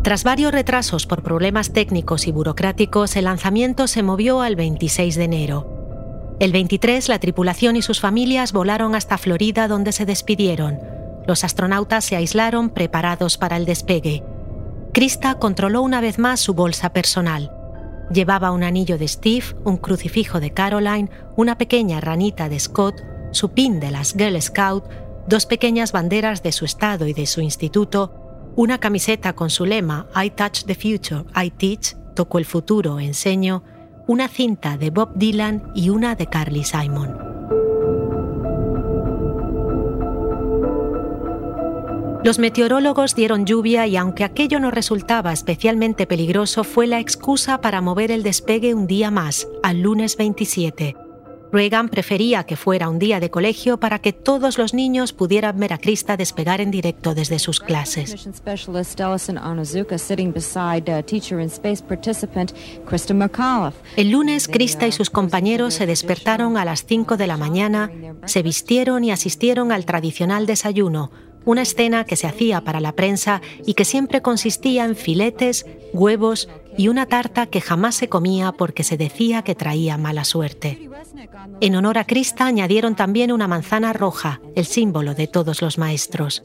[0.02, 5.24] Tras varios retrasos por problemas técnicos y burocráticos, el lanzamiento se movió al 26 de
[5.24, 6.34] enero.
[6.40, 10.80] El 23, la tripulación y sus familias volaron hasta Florida donde se despidieron.
[11.28, 14.24] Los astronautas se aislaron preparados para el despegue.
[14.92, 17.61] Krista controló una vez más su bolsa personal.
[18.11, 23.50] Llevaba un anillo de Steve, un crucifijo de Caroline, una pequeña ranita de Scott, su
[23.50, 24.84] pin de las Girl Scout,
[25.28, 30.09] dos pequeñas banderas de su estado y de su instituto, una camiseta con su lema
[30.14, 33.62] I touch the future, I teach, toco el futuro, enseño,
[34.07, 37.31] una cinta de Bob Dylan y una de Carly Simon.
[42.24, 47.80] Los meteorólogos dieron lluvia y aunque aquello no resultaba especialmente peligroso, fue la excusa para
[47.80, 50.94] mover el despegue un día más, al lunes 27.
[51.52, 55.72] Reagan prefería que fuera un día de colegio para que todos los niños pudieran ver
[55.72, 58.24] a Krista despegar en directo desde sus clases.
[58.24, 58.32] Uh.
[63.96, 67.90] El lunes, Krista y sus compañeros se despertaron a las 5 de la mañana,
[68.24, 71.10] se vistieron y asistieron al tradicional desayuno,
[71.45, 76.49] una escena que se hacía para la prensa y que siempre consistía en filetes, huevos
[76.76, 80.88] y una tarta que jamás se comía porque se decía que traía mala suerte.
[81.61, 86.43] En honor a Krista añadieron también una manzana roja, el símbolo de todos los maestros.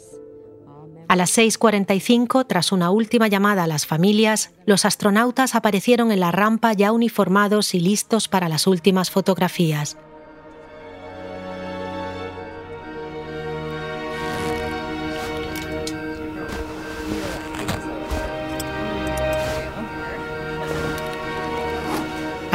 [1.07, 6.33] A las 6.45, tras una última llamada a las familias, los astronautas aparecieron en la
[6.33, 9.97] rampa ya uniformados y listos para las últimas fotografías.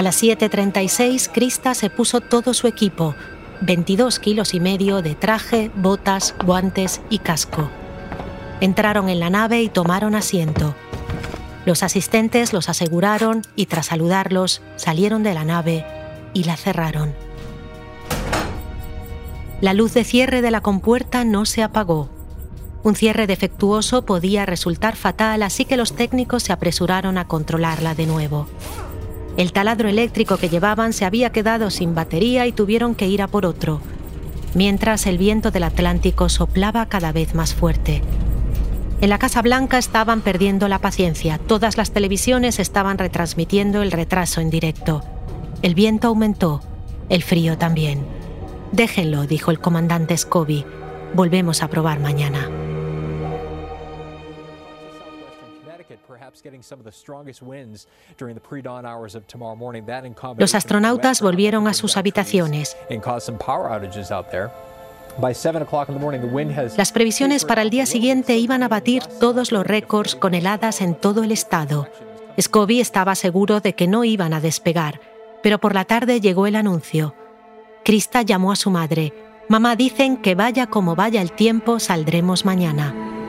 [0.02, 3.14] A las 7.36, Krista se puso todo su equipo,
[3.60, 7.70] 22 kilos y medio de traje, botas, guantes y casco.
[8.60, 10.74] Entraron en la nave y tomaron asiento.
[11.66, 15.86] Los asistentes los aseguraron y tras saludarlos salieron de la nave
[16.34, 17.14] y la cerraron.
[19.60, 22.10] La luz de cierre de la compuerta no se apagó.
[22.82, 28.06] Un cierre defectuoso podía resultar fatal, así que los técnicos se apresuraron a controlarla de
[28.06, 28.48] nuevo.
[29.36, 33.28] El taladro eléctrico que llevaban se había quedado sin batería y tuvieron que ir a
[33.28, 33.80] por otro,
[34.54, 38.02] mientras el viento del Atlántico soplaba cada vez más fuerte.
[39.00, 44.40] En la Casa Blanca estaban perdiendo la paciencia, todas las televisiones estaban retransmitiendo el retraso
[44.40, 45.02] en directo.
[45.62, 46.60] El viento aumentó,
[47.08, 48.06] el frío también.
[48.70, 50.66] Déjenlo, dijo el comandante Scobie.
[51.14, 52.61] Volvemos a probar mañana.
[60.38, 62.76] Los astronautas volvieron a sus habitaciones.
[66.76, 70.94] Las previsiones para el día siguiente iban a batir todos los récords con heladas en
[70.94, 71.88] todo el estado.
[72.40, 75.00] Scobie estaba seguro de que no iban a despegar,
[75.42, 77.14] pero por la tarde llegó el anuncio.
[77.84, 79.12] Krista llamó a su madre.
[79.48, 83.21] Mamá dicen que vaya como vaya el tiempo, saldremos mañana.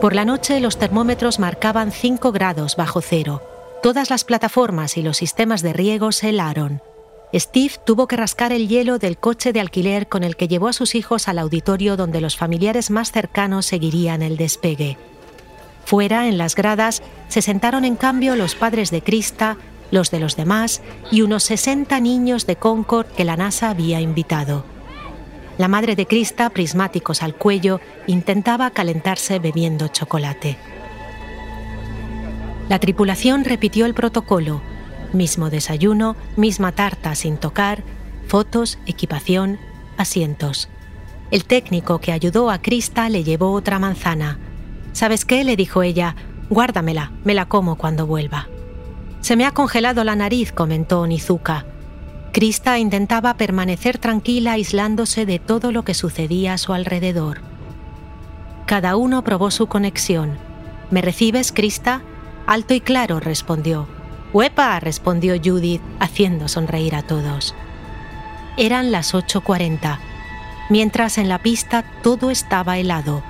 [0.00, 3.42] Por la noche los termómetros marcaban 5 grados bajo cero.
[3.82, 6.80] Todas las plataformas y los sistemas de riego se helaron.
[7.34, 10.72] Steve tuvo que rascar el hielo del coche de alquiler con el que llevó a
[10.72, 14.96] sus hijos al auditorio donde los familiares más cercanos seguirían el despegue.
[15.84, 19.56] Fuera, en las gradas, se sentaron en cambio los padres de Krista,
[19.90, 20.80] los de los demás
[21.10, 24.64] y unos 60 niños de Concord que la NASA había invitado.
[25.58, 30.56] La madre de Krista, prismáticos al cuello, intentaba calentarse bebiendo chocolate.
[32.68, 34.62] La tripulación repitió el protocolo.
[35.12, 37.82] Mismo desayuno, misma tarta sin tocar,
[38.28, 39.58] fotos, equipación,
[39.96, 40.68] asientos.
[41.32, 44.38] El técnico que ayudó a Krista le llevó otra manzana.
[44.92, 45.42] ¿Sabes qué?
[45.42, 46.14] le dijo ella.
[46.50, 48.48] Guárdamela, me la como cuando vuelva.
[49.20, 51.66] Se me ha congelado la nariz, comentó Onizuka.
[52.32, 57.40] Krista intentaba permanecer tranquila aislándose de todo lo que sucedía a su alrededor.
[58.66, 60.36] Cada uno probó su conexión.
[60.90, 62.02] ¿Me recibes, Krista?
[62.46, 63.88] Alto y claro, respondió.
[64.34, 64.78] ¡Huepa!
[64.78, 67.54] respondió Judith, haciendo sonreír a todos.
[68.58, 69.98] Eran las 8.40,
[70.68, 73.22] mientras en la pista todo estaba helado.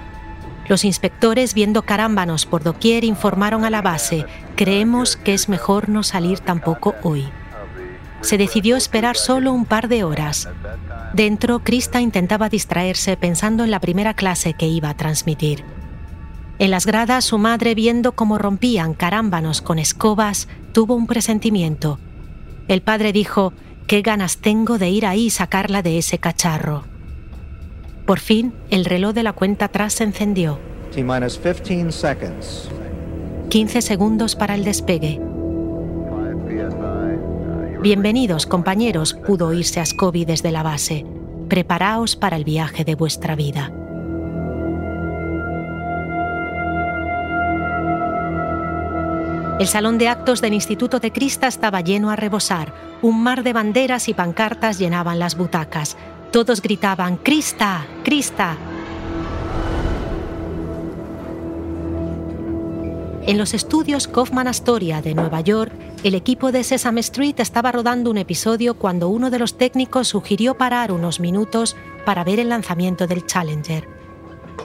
[0.66, 4.26] Los inspectores, viendo carámbanos por doquier, informaron a la base,
[4.56, 7.28] creemos que es mejor no salir tampoco hoy
[8.20, 10.48] se decidió esperar solo un par de horas.
[11.12, 15.64] Dentro, Krista intentaba distraerse pensando en la primera clase que iba a transmitir.
[16.58, 22.00] En las gradas, su madre, viendo cómo rompían carámbanos con escobas, tuvo un presentimiento.
[22.66, 23.52] El padre dijo,
[23.86, 26.84] qué ganas tengo de ir ahí y sacarla de ese cacharro.
[28.06, 30.58] Por fin, el reloj de la cuenta atrás se encendió.
[30.92, 32.68] T-minus 15 seconds.
[33.50, 35.20] 15 segundos para el despegue.
[37.80, 41.06] Bienvenidos, compañeros, pudo oírse a Scobie desde la base.
[41.48, 43.70] Preparaos para el viaje de vuestra vida.
[49.60, 52.74] El salón de actos del Instituto de Crista estaba lleno a rebosar.
[53.00, 55.96] Un mar de banderas y pancartas llenaban las butacas.
[56.32, 58.56] Todos gritaban Crista, Crista.
[63.24, 65.72] En los estudios Kaufman Astoria de Nueva York,
[66.04, 70.56] el equipo de Sesame Street estaba rodando un episodio cuando uno de los técnicos sugirió
[70.56, 73.88] parar unos minutos para ver el lanzamiento del Challenger.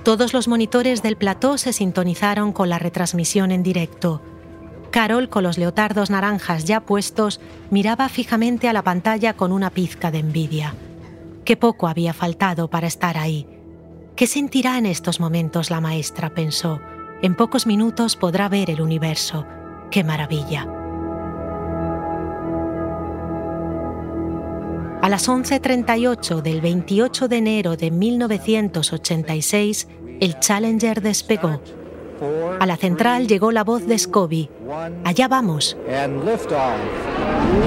[0.03, 4.21] Todos los monitores del plató se sintonizaron con la retransmisión en directo.
[4.91, 7.39] Carol, con los leotardos naranjas ya puestos,
[7.71, 10.75] miraba fijamente a la pantalla con una pizca de envidia.
[11.45, 13.47] Qué poco había faltado para estar ahí.
[14.15, 16.29] ¿Qué sentirá en estos momentos la maestra?
[16.29, 16.79] pensó.
[17.23, 19.47] En pocos minutos podrá ver el universo.
[19.89, 20.82] ¡Qué maravilla!
[25.03, 29.89] A las 11.38 del 28 de enero de 1986,
[30.21, 31.59] el Challenger despegó.
[32.61, 34.49] A la central llegó la voz de Scobie.
[35.03, 35.75] Allá vamos.
[35.89, 36.77] And liftoff.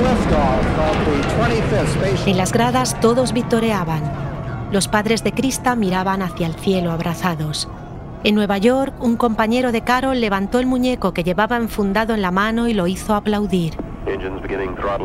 [0.01, 4.01] Liftoff of the 25th Space En las gradas todos victoreaban.
[4.72, 7.68] Los padres de Krista miraban hacia el cielo abrazados.
[8.24, 12.30] En Nueva York, un compañero de Carol levantó el muñeco que llevaba enfundado en la
[12.30, 13.76] mano y lo hizo aplaudir.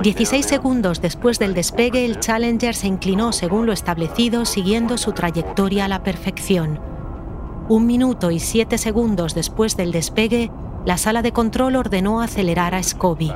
[0.04, 5.86] 16 segundos después del despegue, el Challenger se inclinó según lo establecido, siguiendo su trayectoria
[5.86, 6.80] a la perfección.
[7.68, 10.52] Un minuto y siete segundos después del despegue,
[10.86, 13.34] la sala de control ordenó acelerar a Scobie.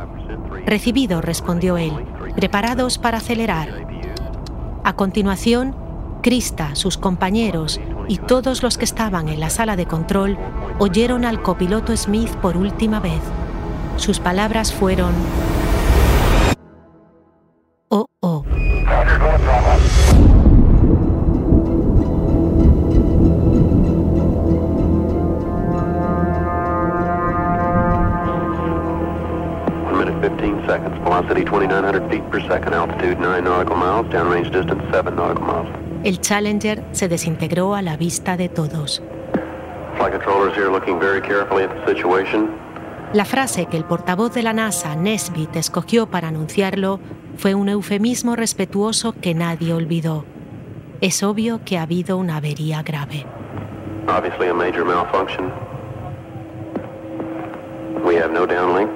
[0.66, 1.93] Recibido, respondió él.
[2.36, 3.88] Preparados para acelerar.
[4.84, 5.76] A continuación,
[6.22, 10.38] Krista, sus compañeros y todos los que estaban en la sala de control
[10.80, 13.22] oyeron al copiloto Smith por última vez.
[13.97, 15.13] Sus palabras fueron...
[32.36, 32.74] per second.
[32.74, 34.10] Altitude 9 nautical miles.
[34.12, 35.70] Downrange distance 7 nautical miles.
[36.04, 39.02] El Challenger se desintegró a la vista de todos.
[39.98, 42.50] Flight controllers here looking very carefully at the situation.
[43.14, 47.00] La frase que el portavoz de la NASA, Nesbitt, escogió para anunciarlo
[47.38, 50.26] fue un eufemismo respetuoso que nadie olvidó.
[51.02, 53.26] Es obvio que ha habido una avería grave.
[54.08, 55.52] Obviously a major malfunction.
[58.04, 58.90] We have no downlink.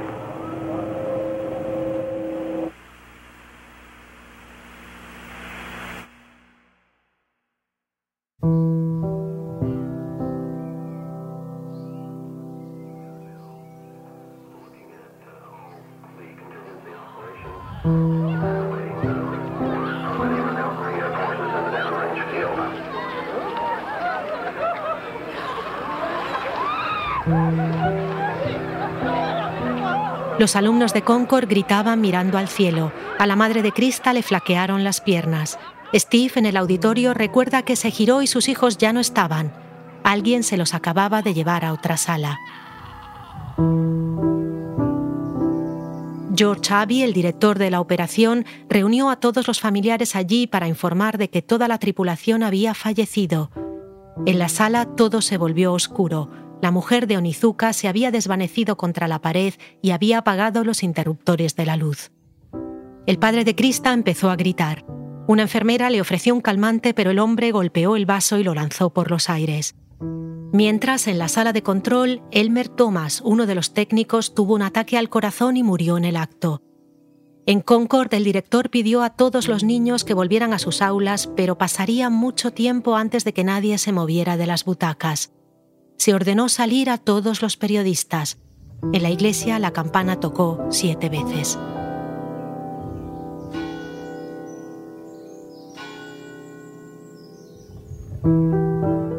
[30.40, 32.94] Los alumnos de Concord gritaban mirando al cielo.
[33.18, 35.60] A la madre de Krista le flaquearon las piernas.
[35.94, 39.52] Steve en el auditorio recuerda que se giró y sus hijos ya no estaban.
[40.02, 42.40] Alguien se los acababa de llevar a otra sala.
[46.34, 51.18] George Abbey, el director de la operación, reunió a todos los familiares allí para informar
[51.18, 53.52] de que toda la tripulación había fallecido.
[54.26, 56.49] En la sala todo se volvió oscuro.
[56.62, 61.56] La mujer de Onizuka se había desvanecido contra la pared y había apagado los interruptores
[61.56, 62.12] de la luz.
[63.06, 64.86] El padre de Krista empezó a gritar.
[65.28, 68.92] Una enfermera le ofreció un calmante, pero el hombre golpeó el vaso y lo lanzó
[68.92, 69.76] por los aires.
[70.52, 74.98] Mientras, en la sala de control, Elmer Thomas, uno de los técnicos, tuvo un ataque
[74.98, 76.64] al corazón y murió en el acto.
[77.46, 81.58] En Concord, el director pidió a todos los niños que volvieran a sus aulas, pero
[81.58, 85.32] pasaría mucho tiempo antes de que nadie se moviera de las butacas.
[86.00, 88.38] Se ordenó salir a todos los periodistas.
[88.94, 91.60] En la iglesia la campana tocó siete veces.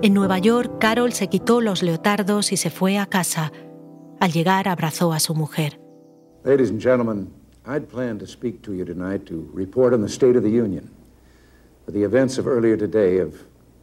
[0.03, 3.53] En Nueva York, Carol se quitó los leotardos y se fue a casa.
[4.19, 5.79] Al llegar, abrazó a su mujer.
[6.45, 7.29] Ladies and gentlemen,
[7.67, 10.91] I'd planned to speak to you tonight to report on the State of the Union.
[11.85, 13.35] But the events of earlier today have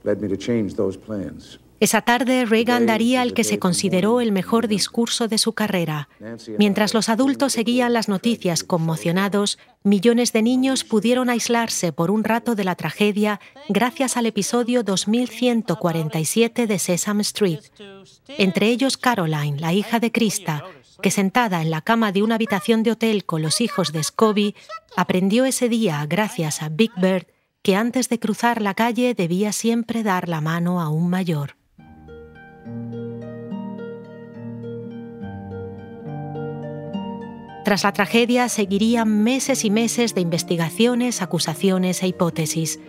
[0.04, 1.60] led me to change those plans.
[1.80, 6.09] Esa tarde Reagan daría el que se consideró el mejor discurso de su carrera.
[6.57, 12.55] Mientras los adultos seguían las noticias conmocionados, millones de niños pudieron aislarse por un rato
[12.55, 17.59] de la tragedia gracias al episodio 2147 de Sesame Street.
[18.28, 20.63] Entre ellos Caroline, la hija de Krista,
[21.03, 24.55] que sentada en la cama de una habitación de hotel con los hijos de Scobie,
[24.95, 27.28] aprendió ese día, gracias a Big Bird,
[27.61, 31.55] que antes de cruzar la calle debía siempre dar la mano a un mayor.
[37.68, 42.80] Tras la tragedia seguirían meses y meses de investigaciones, acusaciones e hipótesis.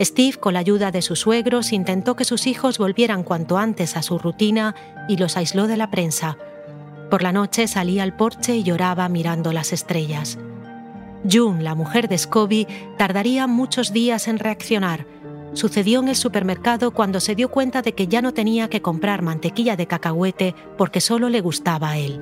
[0.00, 4.02] Steve, con la ayuda de sus suegros, intentó que sus hijos volvieran cuanto antes a
[4.02, 4.74] su rutina
[5.06, 6.38] y los aisló de la prensa.
[7.10, 10.38] Por la noche salía al porche y lloraba mirando las estrellas.
[11.30, 12.66] June, la mujer de Scobie,
[12.96, 15.04] tardaría muchos días en reaccionar.
[15.52, 19.20] Sucedió en el supermercado cuando se dio cuenta de que ya no tenía que comprar
[19.20, 22.18] mantequilla de cacahuete porque solo le gustaba a él.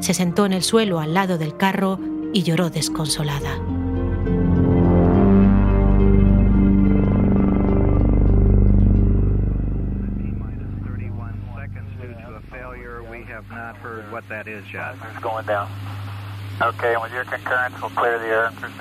[0.00, 1.98] Se sentó en el suelo al lado del carro
[2.32, 3.58] y lloró desconsolada.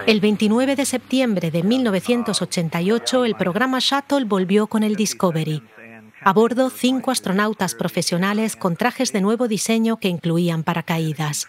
[0.05, 5.63] El 29 de septiembre de 1988, el programa Shuttle volvió con el Discovery.
[6.25, 11.47] A bordo, cinco astronautas profesionales con trajes de nuevo diseño que incluían paracaídas.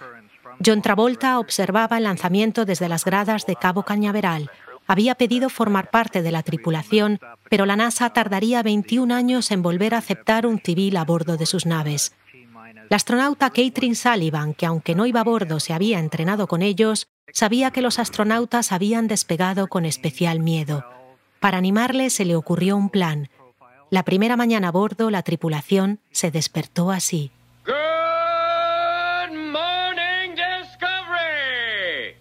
[0.65, 4.51] John Travolta observaba el lanzamiento desde las gradas de Cabo Cañaveral.
[4.87, 9.95] Había pedido formar parte de la tripulación, pero la NASA tardaría 21 años en volver
[9.95, 12.13] a aceptar un civil a bordo de sus naves.
[12.91, 17.07] La astronauta Catherine Sullivan, que aunque no iba a bordo se había entrenado con ellos,
[17.33, 20.85] sabía que los astronautas habían despegado con especial miedo.
[21.41, 23.29] Para animarle se le ocurrió un plan.
[23.95, 27.31] La primera mañana a bordo, la tripulación se despertó así.
[27.65, 27.77] Good
[29.31, 32.17] morning, Discovery!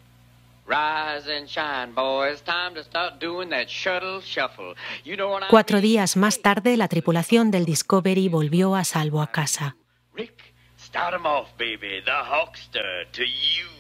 [0.67, 2.43] Rise and shine, boys.
[2.43, 4.75] Time to start doing that shuttle shuffle.
[5.03, 9.23] You know what I Cuatro días más tarde, la tripulación del Discovery volvió a salvo
[9.23, 9.75] a casa.
[10.77, 12.03] Start 'em off, baby.
[12.05, 13.72] The Hawkster to you.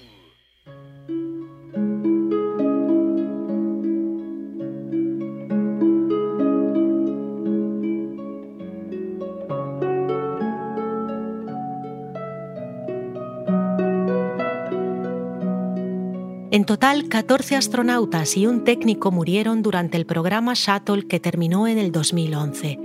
[16.63, 21.77] En total, 14 astronautas y un técnico murieron durante el programa Shuttle que terminó en
[21.77, 22.79] el 2011.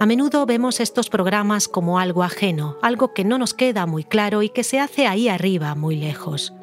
[0.00, 4.42] A menudo vemos estos programas como algo ajeno, algo que no nos queda muy claro
[4.42, 6.54] y que se hace ahí arriba, muy lejos.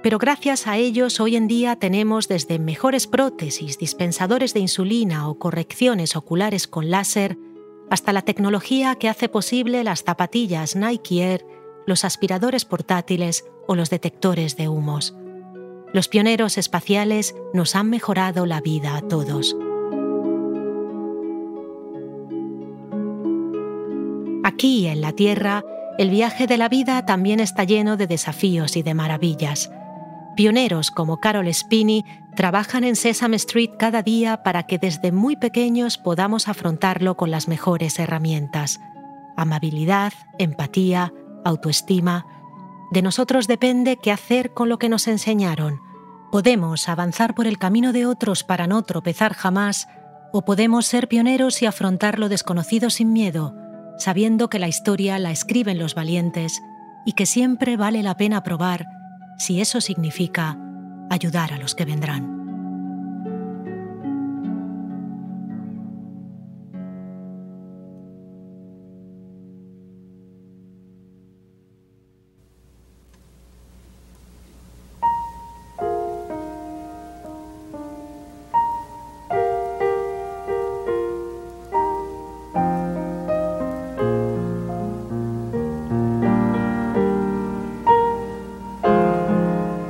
[0.00, 5.40] Pero gracias a ellos hoy en día tenemos desde mejores prótesis, dispensadores de insulina o
[5.40, 7.36] correcciones oculares con láser,
[7.90, 11.46] hasta la tecnología que hace posible las zapatillas Nike Air,
[11.84, 15.16] los aspiradores portátiles o los detectores de humos.
[15.92, 19.56] Los pioneros espaciales nos han mejorado la vida a todos.
[24.44, 25.64] Aquí, en la Tierra,
[25.98, 29.70] el viaje de la vida también está lleno de desafíos y de maravillas.
[30.36, 32.04] Pioneros como Carol Spinney
[32.36, 37.48] trabajan en Sesame Street cada día para que desde muy pequeños podamos afrontarlo con las
[37.48, 38.78] mejores herramientas.
[39.36, 41.12] Amabilidad, empatía,
[41.44, 42.26] autoestima.
[42.90, 45.80] De nosotros depende qué hacer con lo que nos enseñaron.
[46.30, 49.88] Podemos avanzar por el camino de otros para no tropezar jamás,
[50.32, 53.54] o podemos ser pioneros y afrontar lo desconocido sin miedo,
[53.98, 56.60] sabiendo que la historia la escriben los valientes
[57.04, 58.86] y que siempre vale la pena probar
[59.38, 60.58] si eso significa
[61.10, 62.35] ayudar a los que vendrán.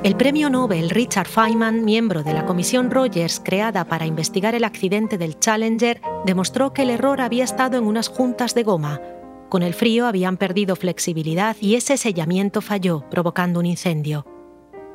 [0.06, 5.18] El premio Nobel Richard Feynman, miembro de la Comisión Rogers creada para investigar el accidente
[5.18, 9.00] del Challenger, demostró que el error había estado en unas juntas de goma.
[9.48, 14.24] Con el frío habían perdido flexibilidad y ese sellamiento falló, provocando un incendio.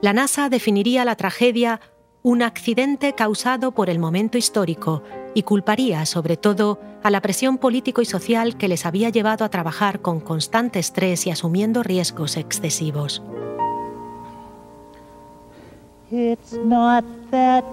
[0.02, 1.82] La NASA definiría la tragedia
[2.24, 5.04] un accidente causado por el momento histórico
[5.34, 9.50] y culparía sobre todo a la presión político y social que les había llevado a
[9.50, 13.22] trabajar con constante estrés y asumiendo riesgos excesivos.
[16.12, 17.64] It's not that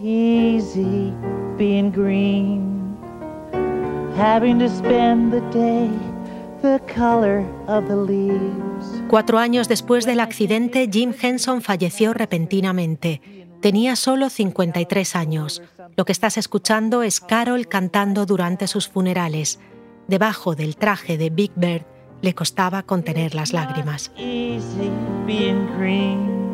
[0.00, 1.12] easy
[1.58, 2.96] being green,
[4.16, 5.90] having to spend the day
[6.62, 9.02] the color of the leaves.
[9.08, 13.20] Cuatro años después del accidente, Jim Henson falleció repentinamente.
[13.60, 15.62] Tenía solo 53 años.
[15.94, 19.60] Lo que estás escuchando es Carol cantando durante sus funerales.
[20.08, 21.84] Debajo del traje de Big Bird,
[22.22, 24.12] Le costaba contener las lágrimas.
[24.16, 24.90] Easy
[25.26, 26.51] being green.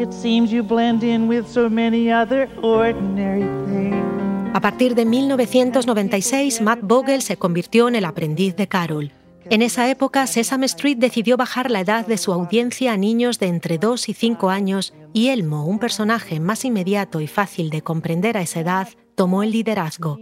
[0.00, 4.50] It seems you blend in with so many other ordinary things.
[4.54, 9.12] A partir de 1996, Matt Vogel se convirtió en el aprendiz de Carol.
[9.50, 13.48] En esa época, Sesame Street decidió bajar la edad de su audiencia a niños de
[13.48, 18.38] entre 2 y 5 años y Elmo, un personaje más inmediato y fácil de comprender
[18.38, 20.18] a esa edad, tomó el liderazgo.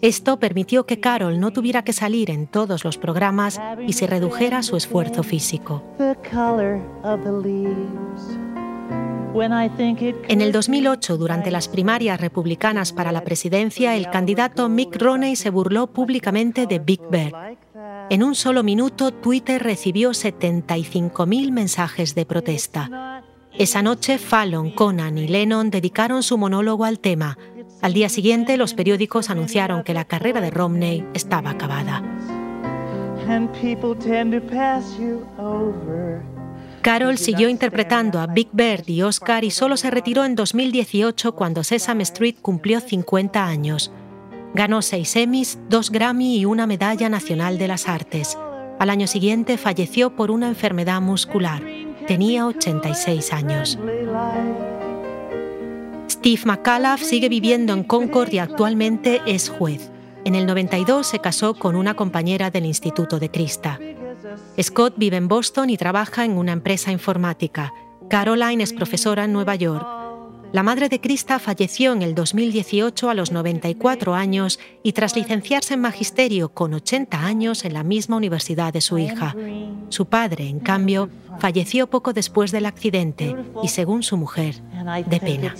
[0.00, 4.62] Esto permitió que Carol no tuviera que salir en todos los programas y se redujera
[4.62, 5.82] su esfuerzo físico.
[5.98, 8.47] The color of the leaves.
[10.28, 15.50] En el 2008, durante las primarias republicanas para la presidencia, el candidato Mick Romney se
[15.50, 17.56] burló públicamente de Big Bear.
[18.10, 23.22] En un solo minuto, Twitter recibió 75.000 mensajes de protesta.
[23.52, 27.36] Esa noche, Fallon, Conan y Lennon dedicaron su monólogo al tema.
[27.82, 32.02] Al día siguiente, los periódicos anunciaron que la carrera de Romney estaba acabada.
[36.88, 41.62] Carol siguió interpretando a Big Bird y Oscar y solo se retiró en 2018 cuando
[41.62, 43.92] Sesame Street cumplió 50 años.
[44.54, 48.38] Ganó seis Emmys, dos Grammy y una Medalla Nacional de las Artes.
[48.78, 51.62] Al año siguiente falleció por una enfermedad muscular.
[52.06, 53.78] Tenía 86 años.
[56.10, 59.90] Steve McCullough sigue viviendo en Concord y actualmente es juez.
[60.24, 63.78] En el 92 se casó con una compañera del Instituto de Krista.
[64.60, 67.72] Scott vive en Boston y trabaja en una empresa informática.
[68.08, 69.86] Caroline es profesora en Nueva York.
[70.50, 75.74] La madre de Krista falleció en el 2018 a los 94 años y tras licenciarse
[75.74, 79.36] en magisterio con 80 años en la misma universidad de su hija.
[79.90, 84.62] Su padre, en cambio, falleció poco después del accidente y, según su mujer,
[85.06, 85.54] de pena.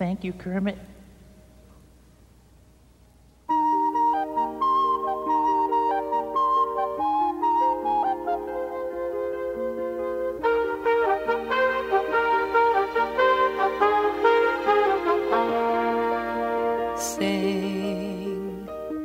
[0.00, 0.76] Thank you, Kermit.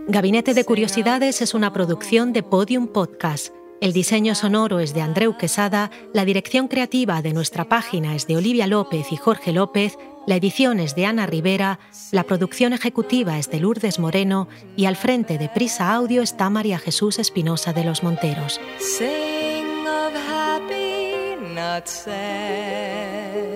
[0.07, 3.53] Gabinete de Curiosidades es una producción de Podium Podcast.
[3.85, 8.35] El diseño sonoro es de Andreu Quesada, la dirección creativa de nuestra página es de
[8.35, 11.77] Olivia López y Jorge López, la edición es de Ana Rivera,
[12.11, 16.79] la producción ejecutiva es de Lourdes Moreno y al frente de Prisa Audio está María
[16.79, 18.59] Jesús Espinosa de los Monteros.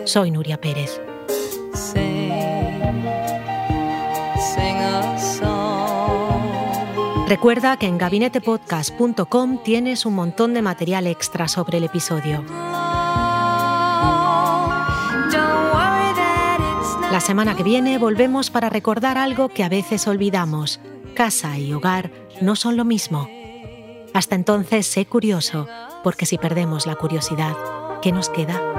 [0.05, 1.01] Soy Nuria Pérez.
[7.29, 12.43] Recuerda que en gabinetepodcast.com tienes un montón de material extra sobre el episodio.
[17.11, 20.79] La semana que viene volvemos para recordar algo que a veces olvidamos.
[21.13, 22.09] Casa y hogar
[22.41, 23.29] no son lo mismo.
[24.11, 25.67] Hasta entonces, sé curioso,
[26.03, 27.55] porque si perdemos la curiosidad,
[28.01, 28.78] ¿qué nos queda?